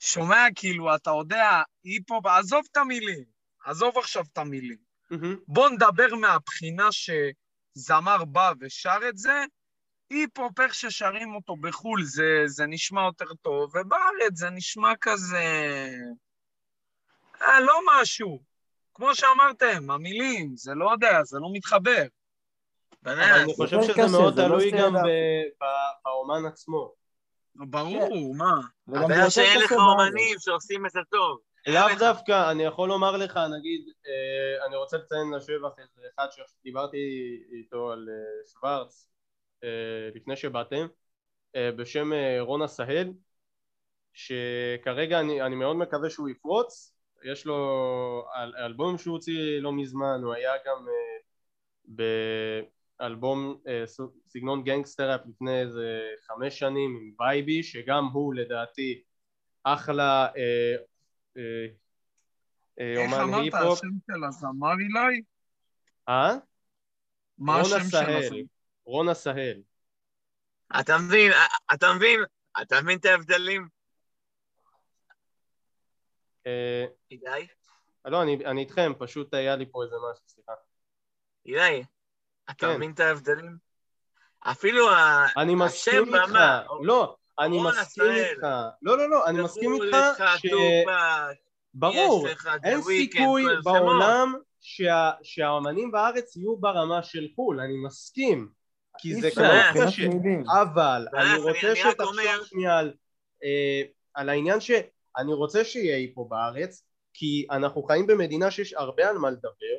[0.00, 3.24] שומע כאילו, אתה יודע, היפ-הופ, עזוב את המילים,
[3.64, 4.86] עזוב עכשיו את המילים.
[5.10, 5.36] מהמם.
[5.48, 9.44] בוא נדבר מהבחינה שזמר בא ושר את זה,
[10.10, 15.44] היפ-הופ, איך ששרים אותו בחו"ל, זה, זה נשמע יותר טוב, ובארץ זה נשמע כזה...
[17.42, 18.42] אה, לא משהו.
[18.94, 22.06] כמו שאמרתם, המילים, זה לא יודע, זה לא מתחבר.
[23.12, 23.22] אבל.
[23.22, 24.94] אני חושב שזה מאוד לא תלוי גם.
[24.94, 26.94] ב- ב- באומן עצמו.
[27.54, 28.60] ברור, מה?
[28.88, 29.72] וגם זה הבעיה שאין לך.
[29.72, 31.38] אומנים שעושים את זה טוב.
[31.66, 31.98] לאו.
[31.98, 36.96] דווקא, אני יכול לומר לך, נגיד, אה, אני רוצה לציין לשבח איזה אחד שדיברתי
[37.52, 39.08] איתו על אה, שוורץ
[39.64, 39.68] אה,
[40.14, 40.86] לפני שבאתם,
[41.56, 43.12] בשם רון עשהאל,
[44.12, 47.56] שכרגע אני, אני מאוד מקווה שהוא יפרוץ, יש לו
[48.36, 52.60] אל, אלבום שהוא הוציא לא מזמן, הוא היה גם אה,
[52.98, 53.84] באלבום אה,
[54.28, 59.02] סגנון gangsta rap לפני איזה חמש שנים עם וייבי, שגם הוא לדעתי
[59.64, 60.74] אחלה אה,
[61.36, 61.66] אה,
[62.80, 65.22] אה, איך אומן אמרת היפ-הופ, השם של הזמר אילי?
[66.08, 66.36] אה?
[67.38, 68.38] מה השם של הזמר?
[68.84, 69.62] רון עשהאל.
[70.80, 71.32] אתה מבין,
[71.74, 72.20] אתה מבין,
[72.62, 73.68] אתה מבין את ההבדלים?
[76.46, 77.46] אה, אילי?
[78.04, 80.52] לא, אני, אני איתכם, פשוט היה לי פה איזה משהו, סליחה.
[81.46, 81.84] אילי,
[82.50, 82.76] אתה כן.
[82.76, 83.56] מבין את ההבדלים?
[84.40, 88.04] אפילו ה- אני השם מסכים איתך, במה, לא, אני מסכים.
[88.04, 88.46] איתך,
[88.82, 90.46] לא, לא, לא, אני מסכים בחו"ל איתך ש...
[91.74, 92.26] ברור,
[92.64, 93.44] אין סיכוי.
[93.64, 98.48] בעולם שה, שהאמנים בארץ יהיו ברמה של חו"ל, אני מסכים,
[98.98, 100.44] כי זה קשה, מילים.
[100.62, 102.92] אבל אה, אני אני- רוצה אני שתחשוב שנייה על,
[103.44, 103.82] אה,
[104.14, 104.84] על העניין שאני
[105.34, 106.82] רוצה שיהיה פה בארץ,
[107.14, 109.76] כי אנחנו חיים במדינה שיש הרבה על מה לדבר,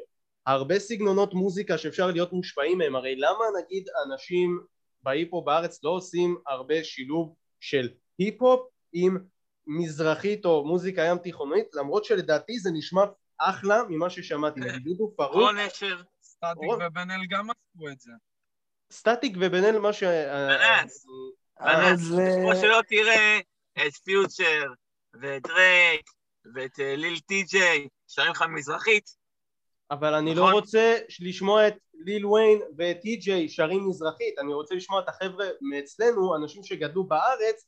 [0.48, 4.60] הרבה סגנונות מוזיקה שאפשר להיות מושפעים מהם, הרי למה נגיד אנשים
[5.04, 9.18] בהיפ-הופ בארץ לא עושים הרבה שילוב של היפ-הופ עם
[9.68, 13.02] מזרחית או מוזיקה ים תיכונית, למרות שלדעתי זה נשמע
[13.38, 16.70] אחלה ממה ששמעתי, נגיד דודו פרוק, רון אשר, סטטיק.
[16.88, 18.12] ובן אל גם עשו את זה.
[18.92, 20.04] סטטיק ובן אל מה ש...
[21.60, 22.32] בנס, זה...
[22.42, 23.40] כמו שלא תראה
[23.88, 24.64] את פיוטשר
[25.22, 26.10] ואת דרייק
[26.56, 29.17] ואת אה, ליל טי.ג'יי, שרים לך מזרחית,
[29.92, 30.54] אבל אני לא נכון.
[30.54, 36.36] רוצה לשמוע את ליל ויין ואת טי.ג'יי שרים מזרחית, אני רוצה לשמוע את החבר'ה מאצלנו,
[36.36, 37.66] אנשים שגדלו בארץ,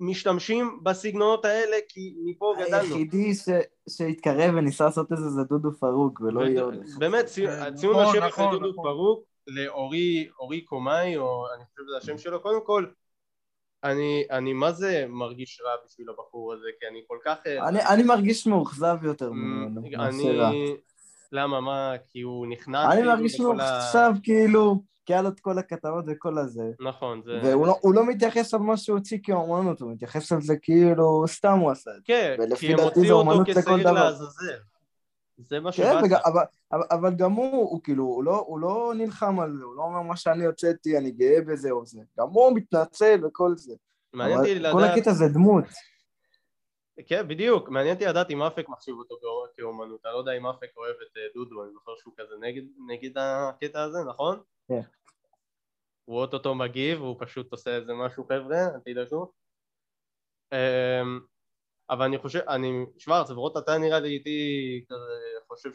[0.00, 2.76] משתמשים בסגנונות האלה כי מפה גדלנו.
[2.94, 3.48] היחידי ש-
[3.96, 6.98] שהתקרב וניסה לעשות את זה זה דודו פרוק, ולא יהיה עוד אחד.
[6.98, 8.84] באמת, ציון- כן, הציון נכון, לשבח נכון, לדודו נכון.
[8.84, 12.86] פרוק, לאורי אורי קומאי, או אני חושב שזה השם שלו, קודם כל,
[13.84, 17.36] אני, אני מה זה מרגיש רע בשביל הבחור הזה, כי אני כל כך...
[17.46, 20.74] אה, אני- אני מרגיש מאוכזב יותר מ, ממנו, אני...
[21.32, 25.40] למה, מה, כי הוא נכנע אני כאילו מרגיש ה- מאוכזב כאילו, כי היה לו את
[25.40, 26.70] כל הכתבות וכל הזה.
[26.80, 27.40] נכון, זה...
[27.42, 31.58] והוא לא- לא מתייחס על מה שהוא הוציא כאומנות, הוא מתייחס על זה כאילו סתם
[31.58, 32.02] הוא עשה את זה.
[32.04, 33.28] כן, כי הם הוציאו אותו
[33.84, 33.92] כשעיר.
[33.92, 34.56] לעזאזל.
[35.38, 36.00] זה מה כן, שבאסה.
[36.06, 39.64] וגם- אבל- אבל- אבל גם הוא, הוא כאילו, הוא לא- הוא לא נלחם על זה,
[39.64, 42.00] הוא לא אומר מה שאני הוצאתי, אני גאה בזה או זה.
[42.18, 43.74] גם הוא מתנצל וכל זה.
[44.14, 45.64] מעניין אותי אבל כל לדעת, הקטע זה דמות.
[47.06, 50.46] כן, בדיוק, מעניין אותי לדעת אם אפק מחשיב אותו כאומ- כאומנות, אני לא יודע אם
[50.46, 54.40] אפק אוהב את אה, דודו, אני זוכר שהוא כזה נגד, נגד הקטע הזה, נכון?
[54.68, 54.80] כן.
[56.04, 59.32] הוא אוטוטו מגיב, הוא פשוט עושה איזה משהו חבר'ה, אל תדאגו.
[60.52, 61.20] אמ,
[61.90, 65.12] אבל אני חושב, אני, שוורץ, לפחות אתה נראה לי איתי כזה,
[65.48, 65.70] חושב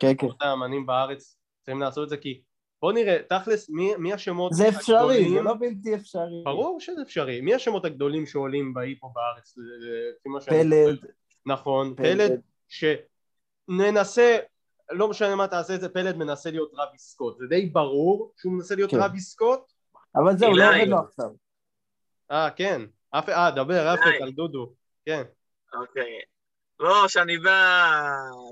[0.00, 0.26] כן, כן.
[0.26, 2.42] שלפחות האמנים בארץ צריכים לעשות את זה, כי
[2.84, 5.34] בוא נראה, תכלס, מי, מי השמות זה אפשרי, הגדולים?
[5.34, 6.42] זה לא בלתי אפשרי.
[6.44, 7.40] ברור שזה אפשרי.
[7.40, 9.54] מי השמות הגדולים שעולים בהיפו בארץ?
[10.46, 10.98] פלד?
[11.46, 12.28] נכון, פלד.
[12.28, 14.36] פלד, שננסה,
[14.90, 17.38] לא משנה מה תעשה את זה, פלד מנסה להיות רבי סקוט.
[17.38, 18.96] זה די ברור שהוא מנסה להיות כן.
[19.00, 19.60] רבי סקוט.
[20.16, 20.64] אבל זהו, לא.
[20.64, 21.30] עובד לו עכשיו.
[22.30, 22.82] אה, כן.
[23.10, 24.22] אף- אה, דבר, אפק.
[24.22, 24.72] על דודו.
[25.06, 25.22] כן.
[25.80, 26.20] אוקיי.
[26.80, 27.86] לא שאני בא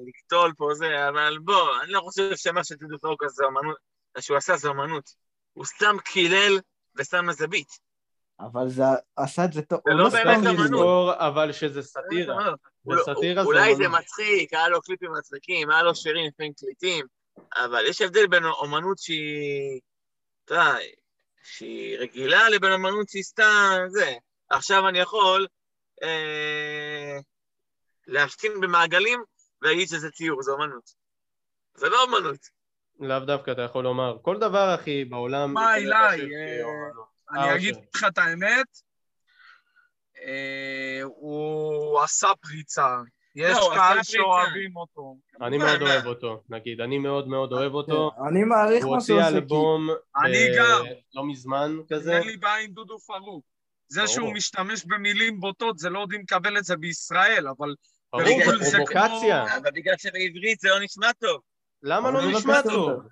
[0.06, 4.56] לקטול פה זה, אבל בוא, אני לא חושב שמה שדודו פרוק זה אמנות, שהוא עשה
[4.56, 5.14] זה אמנות.
[5.52, 6.60] הוא סתם קילל
[6.96, 7.72] ושם איזה ביט.
[8.40, 8.82] אבל זה
[9.16, 9.80] עשה את זה טוב.
[9.88, 11.16] זה לא סתם באמת אמנות.
[11.18, 12.52] אבל שזה סאטירה.
[12.86, 14.00] וסאטירה זה אולי זה אמנות.
[14.00, 17.06] מצחיק, היה לו קליפים מצחיקים, היה לו שירים לפעמים קליטים,
[17.56, 19.80] אבל יש הבדל בין אומנות שהיא,
[20.44, 20.76] אתה יודע,
[21.42, 24.14] שהיא רגילה לבין אומנות שהיא סתם זה.
[24.50, 25.46] עכשיו אני יכול
[26.02, 27.18] אה,
[28.06, 29.22] להבחין במעגלים
[29.62, 30.90] ולהגיד שזה ציור, זה אומנות.
[31.74, 32.61] זה לא אומנות.
[33.00, 34.16] לאו דווקא אתה יכול לומר.
[34.22, 35.52] כל דבר, אחי, בעולם...
[35.52, 37.06] מה, אה, כאומנות.
[37.32, 37.88] אני אה, אגיד אוקיי.
[37.94, 38.66] לך את האמת,
[40.26, 42.96] אה, הוא עשה פריצה.
[43.34, 44.02] יש לא, הוא קהל.
[44.02, 45.16] שאוהבים אותו.
[45.42, 45.82] אני מאוד?
[45.82, 46.80] אוהב אותו, נגיד.
[46.80, 48.10] אני מאוד מאוד אוהב אותו.
[48.28, 49.36] אני מעריך הוא מה שהוא הוציא עושה.
[49.36, 49.88] אלבום
[50.24, 50.84] אני ב- גם.
[51.14, 52.18] לא מזמן כזה.
[52.18, 53.44] אין לי בעיה עם דודו פרוק.
[53.88, 54.06] זה.
[54.06, 57.74] שהוא משתמש במילים בוטות, זה לא יודעים לקבל את זה בישראל, אבל
[58.12, 58.24] ברור,
[58.60, 59.56] זה פרובוקציה.
[59.56, 61.40] אבל בגלל שבעברית זה לא נשמע טוב.
[61.82, 62.62] למה לא זה נשמע.
[62.62, 63.02] טוב?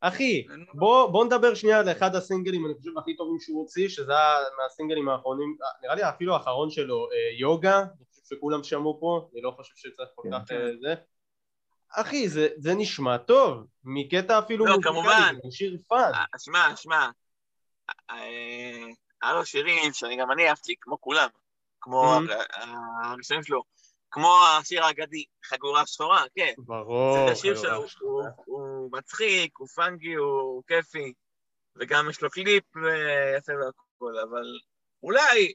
[0.00, 4.12] אחי, בוא, בוא נדבר שנייה על אחד הסינגלים, אני חושב, הכי טובים שהוא הוציא, שזה
[4.12, 9.28] היה מהסינגלים האחרונים, נראה לי אפילו האחרון שלו, אה, יוגה, אני חושב שכולם שמעו פה,
[9.32, 10.44] אני לא חושב שצריך כל כן.
[10.44, 10.94] כך אה, זה.
[11.96, 15.34] אחי, זה, זה נשמע טוב, מקטע אפילו לא, מוזיקלי, כמובן.
[15.44, 16.10] זה שיר fun.
[16.14, 17.08] אה, שמע, שמע,
[18.10, 18.86] אה,
[19.22, 21.28] היה לו שירים שאני גם אני אהבתי, כמו כולם,
[21.80, 22.32] כמו Mhm.
[22.32, 23.62] ה- הראשונים שלו,
[24.10, 26.52] כמו השיר האגדי, חגורה שחורה, כן.
[26.58, 27.26] ברור.
[27.26, 27.56] זה השיר.
[27.56, 31.12] שלו, הוא- הוא מצחיק, הוא funny, הוא כיפי,
[31.76, 32.64] וגם יש לו קליפ
[33.38, 34.58] יפה והכל, אבל
[35.02, 35.52] אולי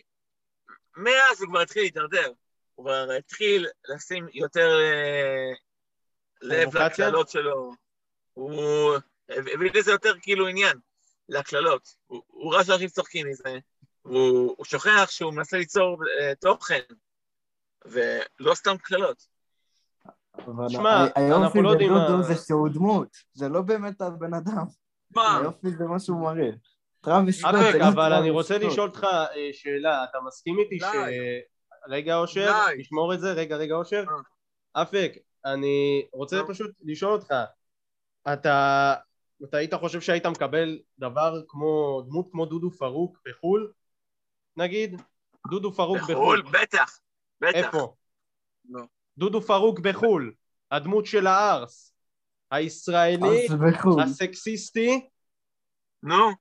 [0.97, 2.31] מאז הוא כבר התחיל להתדרדר.
[2.75, 5.51] הוא כבר התחיל לשים יותר אה,
[6.41, 6.77] לב?
[6.77, 7.71] לקללות שלו.
[8.33, 8.93] הוא
[9.29, 10.77] הביא לזה יותר כאילו עניין,
[11.29, 11.89] לקללות.
[12.07, 13.57] הוא- ראה שאנשים צוחקים מזה,
[14.01, 16.81] הוא הוא שוכח שהוא מנסה ליצור אה, תוכן,
[17.85, 19.23] ולא סתם קללות.
[20.37, 24.01] אבל שמע, ה- אנחנו היופי לא יודעים בדודו מה- זה שהוא דמות, זה לא באמת
[24.01, 24.65] הבן אדם.
[25.15, 25.37] מה?
[25.39, 26.49] היופי זה מה שהוא מראה.
[27.01, 28.57] טראביס סקוט אפק, זה לא אבל אני רוצה.
[28.57, 30.83] לשאול אותך אה, שאלה, אתה מסכים איתי ש...
[31.87, 32.51] רגע אושר.
[32.79, 34.03] תשמור את זה, רגע רגע אושר.
[34.73, 35.11] אפק,
[35.45, 36.47] אני רוצה נו.
[36.47, 37.33] פשוט לשאול אותך,
[38.33, 38.93] אתה
[39.43, 43.71] אתה היית חושב שהיית מקבל דבר כמו, דמות כמו דודו פרוק בחו"ל,
[44.57, 45.01] נגיד?
[45.49, 46.41] דודו פרוק בחו"ל, בחו"ל.
[46.61, 46.99] בטח,
[47.41, 47.55] בטח.
[47.55, 47.95] איפה?
[48.69, 48.81] לא.
[49.17, 50.33] דודו פרוק בחו"ל,
[50.71, 51.93] הדמות של הארס,
[52.51, 54.01] הישראלי, אז בחו"ל.
[54.01, 55.09] הסקסיסטי,
[56.03, 56.31] נו,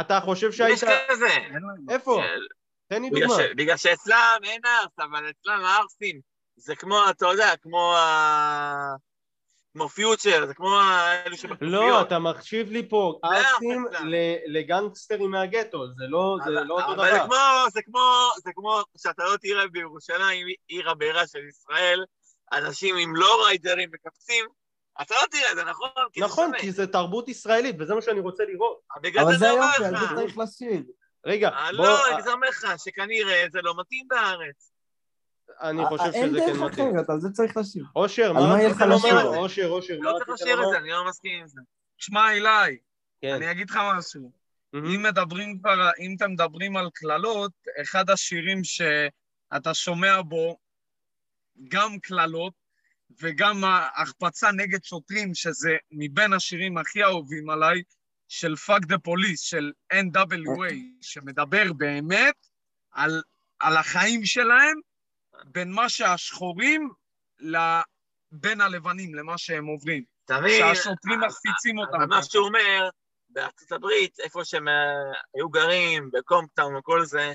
[0.00, 0.72] אתה חושב שהיית...
[0.72, 1.28] יש כזה.
[1.90, 2.20] איפה?
[2.22, 2.26] אה,
[2.88, 3.34] תן לי דוגמה.
[3.56, 6.20] בגלל שאצלם אין ארס, אבל אצלם הארסים
[6.56, 8.96] זה כמו, אתה יודע, כמו ה...
[9.72, 11.70] כמו פיוטר, זה כמו האלו שבכנופיות.
[11.72, 13.64] לא, אתה מחשיב לי פה אחוז.
[14.04, 17.24] ל- לגנגסטרים מהגטו, זה לא זה אבל- לא אותו אבל זה דבר.
[17.26, 17.36] כמו,
[17.72, 22.04] זה כמו, זה כמו שאתה לא תראה בירושלים, עיר הבירה של ישראל,
[22.52, 24.44] אנשים עם לא ריידרים מקפצים,
[25.02, 25.88] אתה לא תראה, זה נכון?
[26.12, 26.52] כי זה נכון.
[26.58, 28.78] כי זה תרבות ישראלית, וזה מה שאני רוצה לראות.
[29.20, 30.06] אבל זה היופי, על זה.
[30.14, 30.82] צריך לשיר.
[31.26, 34.69] רגע, אה, בוא, לא, אני אומר לך שכנראה זה לא מתאים בארץ.
[35.60, 36.96] אני חושב אה, אין שזה דרך כן מתאים.
[36.96, 37.84] אחרת, על זה צריך לשיר.
[37.96, 39.36] אושר, מה רצית לומר?
[39.36, 40.68] אושר, אושר, מה לא צריך לשיר את?
[40.70, 41.60] זה, אני לא מסכים עם זה.
[41.96, 42.78] שמע, אילי,
[43.20, 43.34] כן.
[43.34, 44.32] אני אגיד לך משהו.
[44.74, 50.58] אם מדברים כבר, אם אתם מדברים על קללות, אחד השירים שאתה שומע בו
[51.68, 52.52] גם קללות
[53.20, 57.82] וגם ההחפצה נגד שוטרים, שזה מבין השירים הכי אהובים עליי,
[58.28, 62.34] של Fuck tha Police, של NWA, שמדבר באמת
[62.92, 63.22] על,
[63.60, 64.80] על החיים שלהם,
[65.44, 66.90] בין מה שהשחורים
[67.40, 70.04] לבין הלבנים, למה שהם עוברים.
[70.24, 70.58] אתה מבין?
[70.58, 71.94] שהשוטרים מחפיצים אותם.
[71.94, 72.88] אבל מה שהוא אומר,
[73.30, 77.32] בארצות הברית, איפה שהם אה, היו גרים, בקומפטאון וכל זה,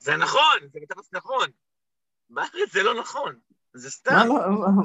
[0.00, 1.48] זה נכון, זה בתכלס נכון.
[2.30, 3.38] בארץ זה לא נכון,
[3.74, 4.12] זה סתם.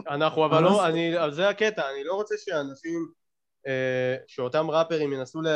[0.08, 3.08] אנחנו אבל לא, אני, אז זה הקטע, אני לא רוצה שאנשים,
[3.68, 5.48] אה, שאותם ראפרים ינסו ל,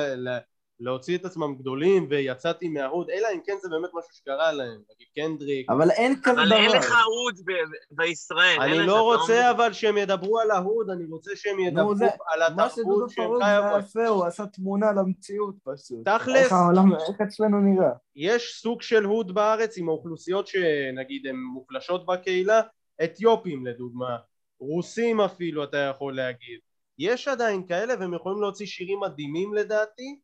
[0.79, 5.07] להוציא את עצמם גדולים ויצאתי מההוד, אלא אם כן זה באמת משהו שקרה להם, נגיד
[5.15, 5.69] קנדריק.
[5.69, 6.95] אבל אין כזה אבל אין לך דבר.
[6.95, 7.51] הוד ב-
[7.91, 8.57] בישראל.
[8.61, 12.69] אני לא רוצה אבל שהם ידברו על ההוד, אני רוצה שהם ידברו זה- על מה
[12.69, 13.79] שדודו התרבות שהם פרוק חיו זה בה.
[13.79, 15.99] יפה, הוא עשה תמונה למציאות פשוט.
[16.05, 17.91] תכלס, איך העולם, איך אצלנו נראה.
[18.15, 22.61] יש סוג של hood בארץ עם האוכלוסיות שנגיד הן מוחלשות בקהילה,
[23.03, 24.17] אתיופים לדוגמה,
[24.59, 26.59] רוסים אפילו אתה יכול להגיד.
[26.99, 30.19] יש עדיין כאלה והם יכולים להוציא שירים מדהימים לדעתי.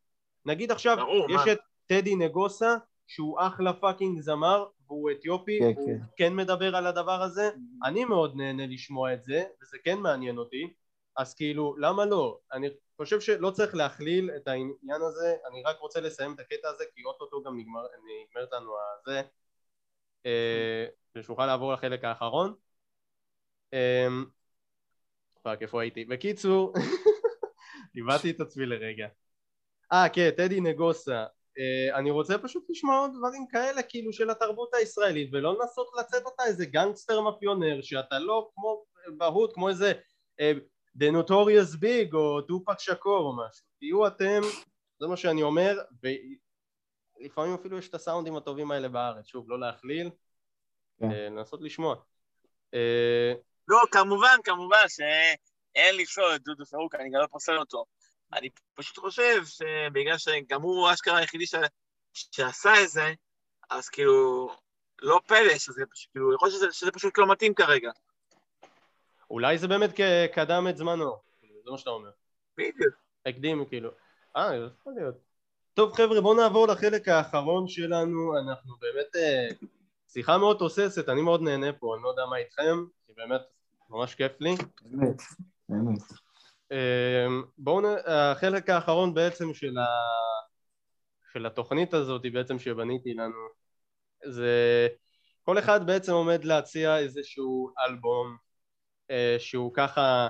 [0.46, 1.52] נגיד עכשיו ברור, יש מה?
[1.52, 2.76] את טדי נגוסה
[3.08, 6.06] שהוא אחלה fucking זמר והוא אתיופי, כן, הוא כן.
[6.18, 7.50] כן מדבר על הדבר הזה,
[7.86, 10.74] אני מאוד נהנה לשמוע את זה וזה כן מעניין אותי
[11.18, 12.40] אז כאילו למה לא?
[12.54, 16.84] אני חושב שלא צריך להכליל את העניין הזה אני רק רוצה לסיים את הקטע הזה
[16.96, 17.82] כי אוטוטו גם נגמר,
[18.28, 19.22] נגמרת לנו הזה
[20.26, 22.54] אה, ושנוכל לעבור לחלק האחרון
[23.74, 24.08] אה,
[25.42, 26.06] fuck איפה הייתי?
[26.06, 26.74] בקיצור
[27.96, 29.08] איבדתי את עצמי לרגע
[29.94, 31.26] אה כן טדי נגוסה
[31.58, 36.24] אה, אני רוצה פשוט לשמוע עוד דברים כאלה כאילו של התרבות הישראלית ולא לנסות לצאת
[36.26, 38.84] אותה איזה גנגסטר מאפיונר שאתה לא כמו
[39.18, 39.94] בהות כמו איזה
[40.40, 40.52] אה,
[40.98, 44.42] The Notorious Big או טופק שקור או משהו תהיו אתם
[45.00, 45.78] זה מה שאני אומר
[47.20, 50.10] ולפעמים אפילו יש את הסאונדים הטובים האלה בארץ שוב לא להכליל
[51.00, 51.12] כן.
[51.12, 51.96] אה, לנסות לשמוע
[53.68, 57.86] לא, כמובן, כמובן שאין לפסול את דודו פרוק, אני גם לא פוסל אותו.
[58.34, 61.56] אני פשוט חושב שבגלל שגם הוא אשכרה היחידי ש...
[62.13, 63.13] שעשה את זה,
[63.70, 64.50] אז כאילו,
[65.02, 67.91] לא פלא שזה פשוט, כאילו, יכול להיות שזה, שזה פשוט לא מתאים כרגע.
[69.30, 69.89] אולי זה באמת
[70.34, 71.32] קדם את זמנו
[71.64, 72.10] זה מה שאתה אומר
[72.58, 72.95] בדיוק.
[73.26, 73.89] הקדים כאילו
[74.36, 75.16] אה יכול להיות
[75.74, 79.47] טוב חבר'ה בואו נעבור לחלק האחרון שלנו אנחנו באמת אה,
[80.08, 83.41] שיחה מאוד תוססת אני מאוד נהנה פה אני לא יודע מה איתכם כי באמת
[83.89, 85.22] ממש כיף לי באמת,
[85.70, 86.01] באמת.
[86.72, 87.86] אה, בואו נ...
[88.05, 89.86] החלק האחרון בעצם של, ה...
[91.34, 93.47] של התוכנית הזאת בעצם שבניתי לנו
[94.26, 94.88] זה
[95.43, 98.38] כל אחד בעצם עומד להציע איזשהו אלבום
[99.11, 100.28] אה, שהוא ככה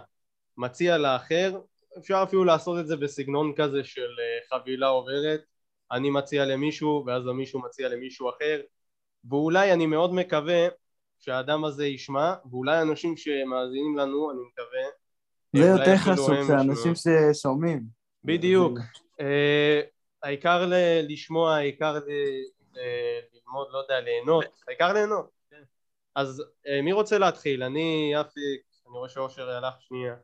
[0.57, 1.59] מציע לאחר,
[1.97, 5.41] אפשר אפילו לעשות את זה בסגנון כזה של אה, חבילה עוברת,
[5.91, 8.61] אני מציע למישהו ואז המישהו מציע למישהו אחר,
[9.29, 10.67] ואולי אני מאוד מקווה
[11.19, 15.00] שהאדם הזה ישמע, ואולי אנשים שמאזינים לנו, אני מקווה,
[15.55, 16.53] זה יותר חשוב, זה.
[16.53, 17.83] אנשים ששומעים.
[18.23, 18.79] בדיוק.
[19.19, 19.81] אה,
[20.23, 20.71] העיקר
[21.03, 25.29] לשמוע, העיקר ללמוד, לא יודע, ליהנות, העיקר ליהנות.
[26.15, 27.63] אז אה, מי רוצה להתחיל?
[27.63, 30.15] אני, אפיק, אני רואה שאושר הלך שנייה.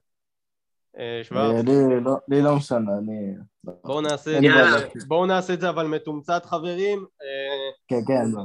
[1.00, 3.34] אה, שוורץ, לי לא- לי לא משנה, אני...
[5.08, 7.06] בואו נעשה את זה, אבל מתומצת חברים.
[7.88, 8.42] כן, כן.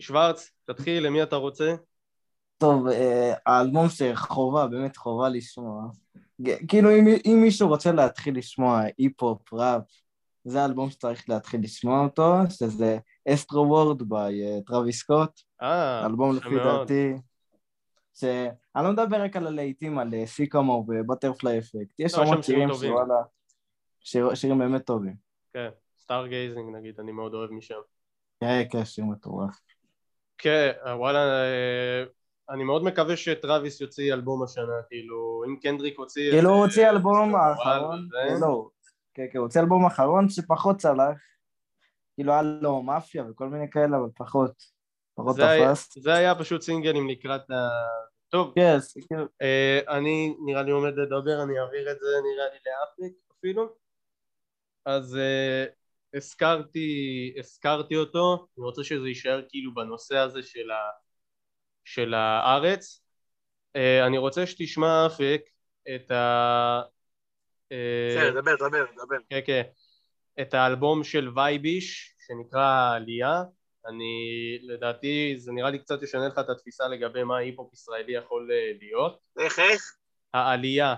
[0.00, 1.74] שוורץ, תתחיל, למי אתה רוצה?
[2.60, 5.82] טוב, אה, האלבום שחובה, באמת חובה לשמוע.
[6.68, 9.82] כאילו, אם, אם מישהו רוצה להתחיל לשמוע היפ-הופ, ראפ,
[10.44, 12.98] זה האלבום שצריך להתחיל לשמוע אותו, שזה
[13.28, 16.78] Astroworld by טרוויס סקוט, אה, אלבום לפי מאוד.
[16.78, 17.12] דעתי,
[18.14, 22.30] שאני לא מדבר רק על הלהיטים, על Sicko Mode ו Butterfly Effect, יש לא, שם
[22.30, 22.90] המון שירים שירים טובים.
[22.90, 23.22] שוואלה,
[24.00, 25.14] שיר, שירים באמת טובים.
[25.52, 27.80] כן, Stargazing נגיד, אני מאוד אוהב משם.
[28.40, 29.60] כן, כן, שיר מטורף.
[30.38, 32.04] כן, אה, וואלה, אה,
[32.50, 36.30] אני מאוד מקווה שטראביס יוציא אלבום השנה, כאילו, אם קנדריק הוציא...
[36.30, 38.08] כאילו הוא אה, הוציא אלבום וואלה, האחרון,
[38.40, 38.68] לא,
[39.14, 41.18] כן, כן, הוא הוציא אלבום האחרון שפחות צלח,
[42.14, 44.52] כאילו היה לו מאפיה וכל מיני כאלה, אבל פחות,
[45.14, 45.98] פחות תפס.
[45.98, 47.68] זה היה פשוט סינגלים לקראת ה...
[48.28, 48.54] טוב,
[49.08, 53.68] כאילו, אה, אני נראה לי עומד לדבר, אני אעביר את זה נראה לי לאפריק אפילו.
[54.84, 55.64] אז אה,
[56.14, 60.78] הזכרתי, הזכרתי אותו, אני רוצה שזה יישאר כאילו בנושא הזה של, ה,
[61.94, 63.02] של הארץ.
[63.76, 65.40] אה, אני רוצה שתשמע אפק
[65.94, 66.82] את ה...
[67.72, 69.16] אה, בסדר, דבר, דבר, דבר.
[69.28, 69.62] כן, כן.
[70.40, 73.42] את האלבום של וייביש, שנקרא עלייה.
[73.86, 78.50] אני, לדעתי, זה נראה לי קצת ישנה לך את התפיסה לגבי מה היפ-הופ ישראלי יכול
[78.52, 79.18] אה, להיות.
[79.38, 79.96] איך, איך?
[80.34, 80.94] העלייה.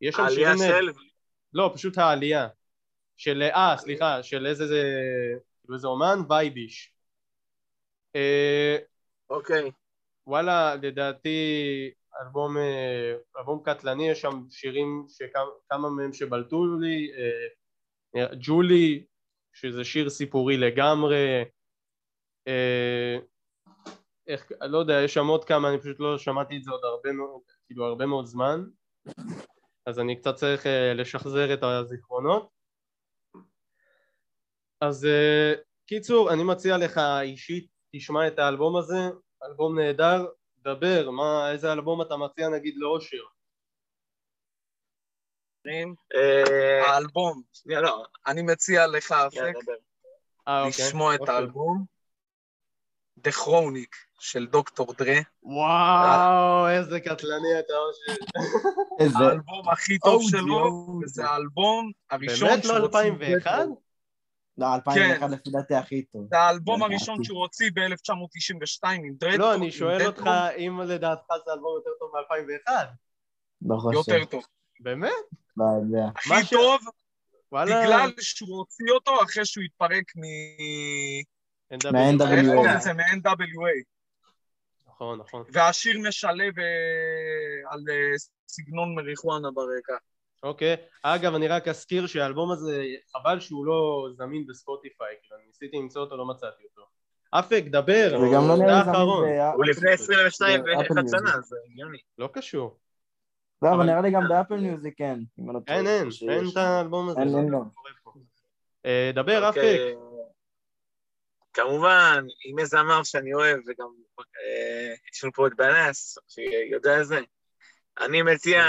[0.00, 0.52] יש שם העלייה.
[0.58, 0.90] של...
[1.52, 2.48] לא, פשוט העלייה.
[3.16, 3.42] של...
[3.42, 4.82] אה, סליחה, של איזה זה...
[5.62, 6.18] כאילו איזה אומן?
[6.28, 6.92] וייביש.
[9.30, 9.70] אוקיי.
[10.26, 11.40] וואלה, לדעתי
[12.22, 19.04] אלבום, אה, אלבום קטלני, יש שם שירים שכמה מהם שבלטו לי, אה, ג'ולי,
[19.52, 21.44] שזה שיר סיפורי לגמרי,
[22.48, 23.16] אה,
[24.26, 27.12] איך, לא יודע, יש שם עוד כמה, אני פשוט לא שמעתי את זה עוד הרבה
[27.12, 28.64] מאוד, כאילו הרבה מאוד זמן,
[29.86, 32.48] אז אני קצת צריך אה, לשחזר את הזיכרונות.
[34.80, 35.54] אז אה,
[35.86, 39.10] קיצור, אני מציע לך אישית, תשמע את האלבום הזה,
[39.44, 40.26] אלבום נהדר,
[40.58, 43.22] דבר, מה, איזה אלבום אתה מציע נגיד לאושר?
[46.14, 48.04] אה, האלבום, לא.
[48.26, 49.54] אני מציע לך, אפק.
[50.48, 50.84] אה, אוקיי.
[50.84, 51.28] לשמוע את.
[51.28, 51.84] האלבום
[53.26, 55.18] The Chronic של דוקטור דרה.
[55.42, 59.18] וואו, איזה קטלני אתה אושר.
[59.18, 61.00] האלבום הכי טוב שלו.
[61.04, 63.66] זה האלבום הראשון באמת לא שהוא הוציא 2001?
[64.58, 65.30] לא, 2001 כן.
[65.30, 66.26] לפי דעתי הכי טוב.
[66.30, 66.82] זה האלבום.
[66.82, 69.38] הראשון שהוא הוציא ב-1992 עם דרדקור.
[69.38, 72.72] לא, אני שואל אותך אם לדעתך זה אלבום יותר טוב מ-2001.
[73.62, 74.12] לא חושב.
[74.12, 74.44] יותר טוב.
[74.80, 75.10] באמת?
[75.56, 76.08] לא יודע.
[76.16, 76.80] הכי טוב,
[77.52, 77.82] וואלה.
[77.82, 80.22] בגלל שהוא הוציא אותו אחרי שהוא התפרק מ...
[81.74, 81.92] NWA.
[81.92, 82.32] מה-NWA.
[82.32, 82.76] איך קוראים NWA.
[82.76, 82.92] לזה?
[82.92, 83.84] מ-NWA.
[84.88, 85.44] נכון, נכון.
[85.52, 89.96] והשיר משלב אה, על אה, סגנון מריחואנה ברקע.
[90.46, 90.76] אוקיי.
[91.02, 96.02] אגב, אני רק אזכיר שהאלבום הזה, חבל שהוא לא זמין בספוטיפיי, כאילו, אני ניסיתי למצוא
[96.02, 96.82] אותו, לא מצאתי אותו.
[97.30, 99.24] אפק, דבר, לא זה נראה לי האחרון.
[99.24, 101.08] זמין הוא לפני 22 באפל ואחת.
[101.08, 101.98] שנה, זה הגיוני.
[102.18, 102.78] לא קשור.
[103.62, 105.18] לא, אבל נראה לי גם באפל מיוזיק כן.
[105.38, 105.60] אם אני לא.
[105.68, 106.08] אין, אין.
[106.30, 107.20] אין את האלבום הזה.
[107.20, 107.48] אין, לא אין
[108.02, 108.12] פה.
[108.86, 109.56] אה, דבר, אפק.
[109.56, 109.94] אוקיי.
[111.52, 113.86] כמובן, עם איזה זמר שאני אוהב, וגם
[114.18, 117.20] אה, יש לנו פה את בנס, שיודע את זה.
[118.00, 118.64] אני מציע,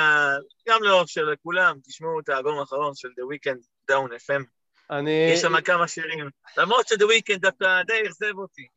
[0.70, 4.44] גם לאושר לכולם, תשמעו את האלבום האחרון של The Weeknd, Down FM.
[4.92, 5.30] אני...
[5.34, 6.30] יש שם כמה שירים.
[6.58, 8.68] למרות ש-The Weeknd דווקא די אכזב אותי.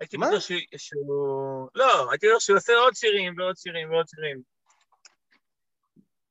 [0.00, 0.28] הייתי מה?
[0.28, 0.40] בטוח
[0.76, 1.68] שהוא-.
[1.74, 4.40] לא, הייתי בטוח שהוא עושה עוד שירים ועוד שירים ועוד שירים.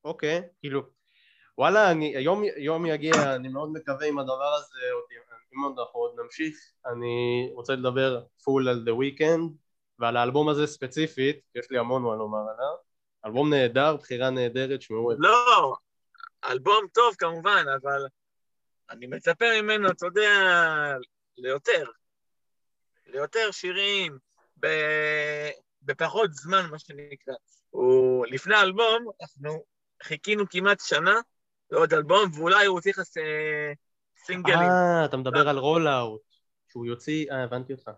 [0.04, 0.82] אוקיי, כאילו,
[1.58, 5.04] וואלה, אני, יום, יום יגיע, אני מאוד מקווה עם הדבר הזה, עוד,
[5.54, 9.42] אם אנחנו עוד נמשיך, אני רוצה לדבר פול על The Weeknd
[10.00, 12.76] ועל האלבום הזה ספציפית, יש לי המון מה לומר עליו,
[13.26, 15.24] אלבום נהדר, בחירה נהדרת, שמעו את זה.
[15.28, 15.76] לא,
[16.45, 18.05] אלבום טוב כמובן, אבל
[18.89, 20.32] אני מצפה ממנו, אתה יודע,
[21.38, 21.86] ליותר.
[23.05, 24.17] ליותר שירים,
[24.59, 24.67] ב...
[25.82, 27.34] בפחות זמן, מה שנקרא.
[27.70, 29.63] הוא, לפני האלבום, אנחנו
[30.03, 31.20] חיכינו כמעט שנה
[31.72, 33.74] לעוד אלבום, ואולי הוא צריך לעשות אה,
[34.26, 34.59] סינגלים.
[34.59, 36.22] אה, אתה מדבר על rollout,
[36.72, 37.91] שהוא יוציא, אה, הבנתי אותך.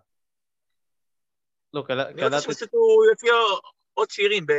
[1.73, 3.31] לא, קל- אני רוצה קלטתי, שפשוט הוא יוציא
[3.93, 4.51] עוד שירים, ב...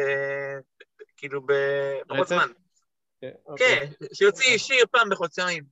[1.16, 2.28] כאילו, בפחות?
[2.28, 2.48] זמן.
[3.20, 5.64] כן, כן, שיוציא שיר פעם בחודשיים.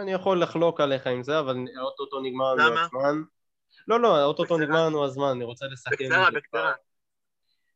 [0.00, 2.78] אני יכול לחלוק עליך עם זה, אבל אוטוטו נגמר לנו?
[2.80, 3.22] הזמן.
[3.88, 4.58] לא, לא, אוטוטו.
[4.58, 5.90] נגמר לנו הזמן, אני רוצה לסכם.
[5.90, 6.72] בקצרה, בקצרה.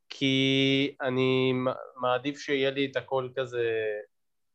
[0.08, 1.52] כי אני
[1.96, 3.70] מעדיף שיהיה לי את הכל כזה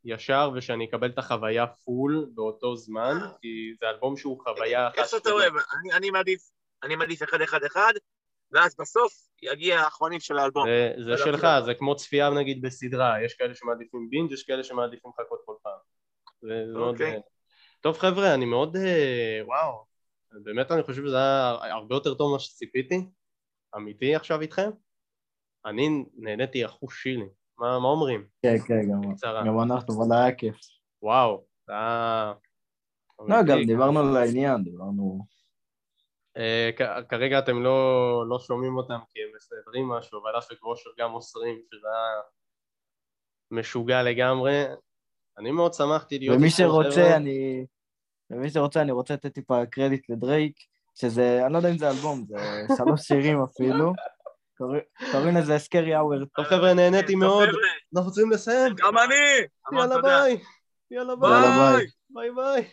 [0.05, 3.27] ישר, ושאני אקבל את החוויה פול באותו זמן, אה.
[3.41, 4.97] כי זה אלבום שהוא חוויה אחת.
[4.97, 5.29] איך שאתה.
[5.31, 6.41] אוהב, אני- אני מעדיף,
[6.83, 7.93] אני מעדיף אחד אחד אחד,
[8.51, 10.65] ואז בסוף יגיע האחרונים של האלבום.
[10.67, 11.47] זה, זה שלך.
[11.65, 15.77] זה כמו צפייה נגיד בסדרה, יש כאלה שמעדיפים בינג', יש כאלה שמעדיפים לחכות כל פעם.
[16.41, 16.93] זה זה מאוד...
[16.93, 17.21] אוקיי.
[17.81, 18.75] טוב חבר'ה, אני מאוד...
[18.75, 19.85] אה, וואו,
[20.43, 23.05] באמת אני חושב שזה היה הרבה יותר טוב ממה שציפיתי,
[23.75, 24.69] אמיתי עכשיו איתכם.
[25.65, 27.29] אני נהניתי אחוש שילי,
[27.59, 28.25] מה, מה אומרים?
[28.41, 29.45] כן, כן, גם-.
[29.47, 30.55] גם אנחנו, אבל היה כיף.
[31.01, 32.33] וואו, זה היה...
[33.27, 33.57] לא, גם.
[33.67, 35.19] דיברנו לעניין, דיברנו...
[36.37, 36.69] אה,
[37.09, 41.61] כרגע אתם לא, לא שומעים אותם כי הם מסדרים משהו, אבל אפק וושר גם מוסרים,
[41.73, 42.21] שזה היה
[43.51, 44.63] משוגע לגמרי.
[45.37, 47.15] אני מאוד שמחתי להיות ומי שרוצה.
[47.15, 47.65] אני...
[48.29, 50.55] ומי שרוצה, אני רוצה לתת טיפה קרדיט לדרייק,
[50.95, 52.37] שזה, אני לא יודע אם זה אלבום, זה
[52.77, 53.93] שלוש שירים אפילו.
[54.57, 56.25] קוראים- לזה Scary Hours.
[56.35, 57.49] טוב חבר'ה, נהניתי מאוד,
[57.95, 58.73] אנחנו רוצים לסיים.
[58.77, 59.47] גם אני!
[59.79, 60.01] יאללה.
[60.01, 60.37] ביי!
[60.91, 61.15] יאללה!
[61.15, 61.85] ביי.
[62.09, 62.71] ביי ביי!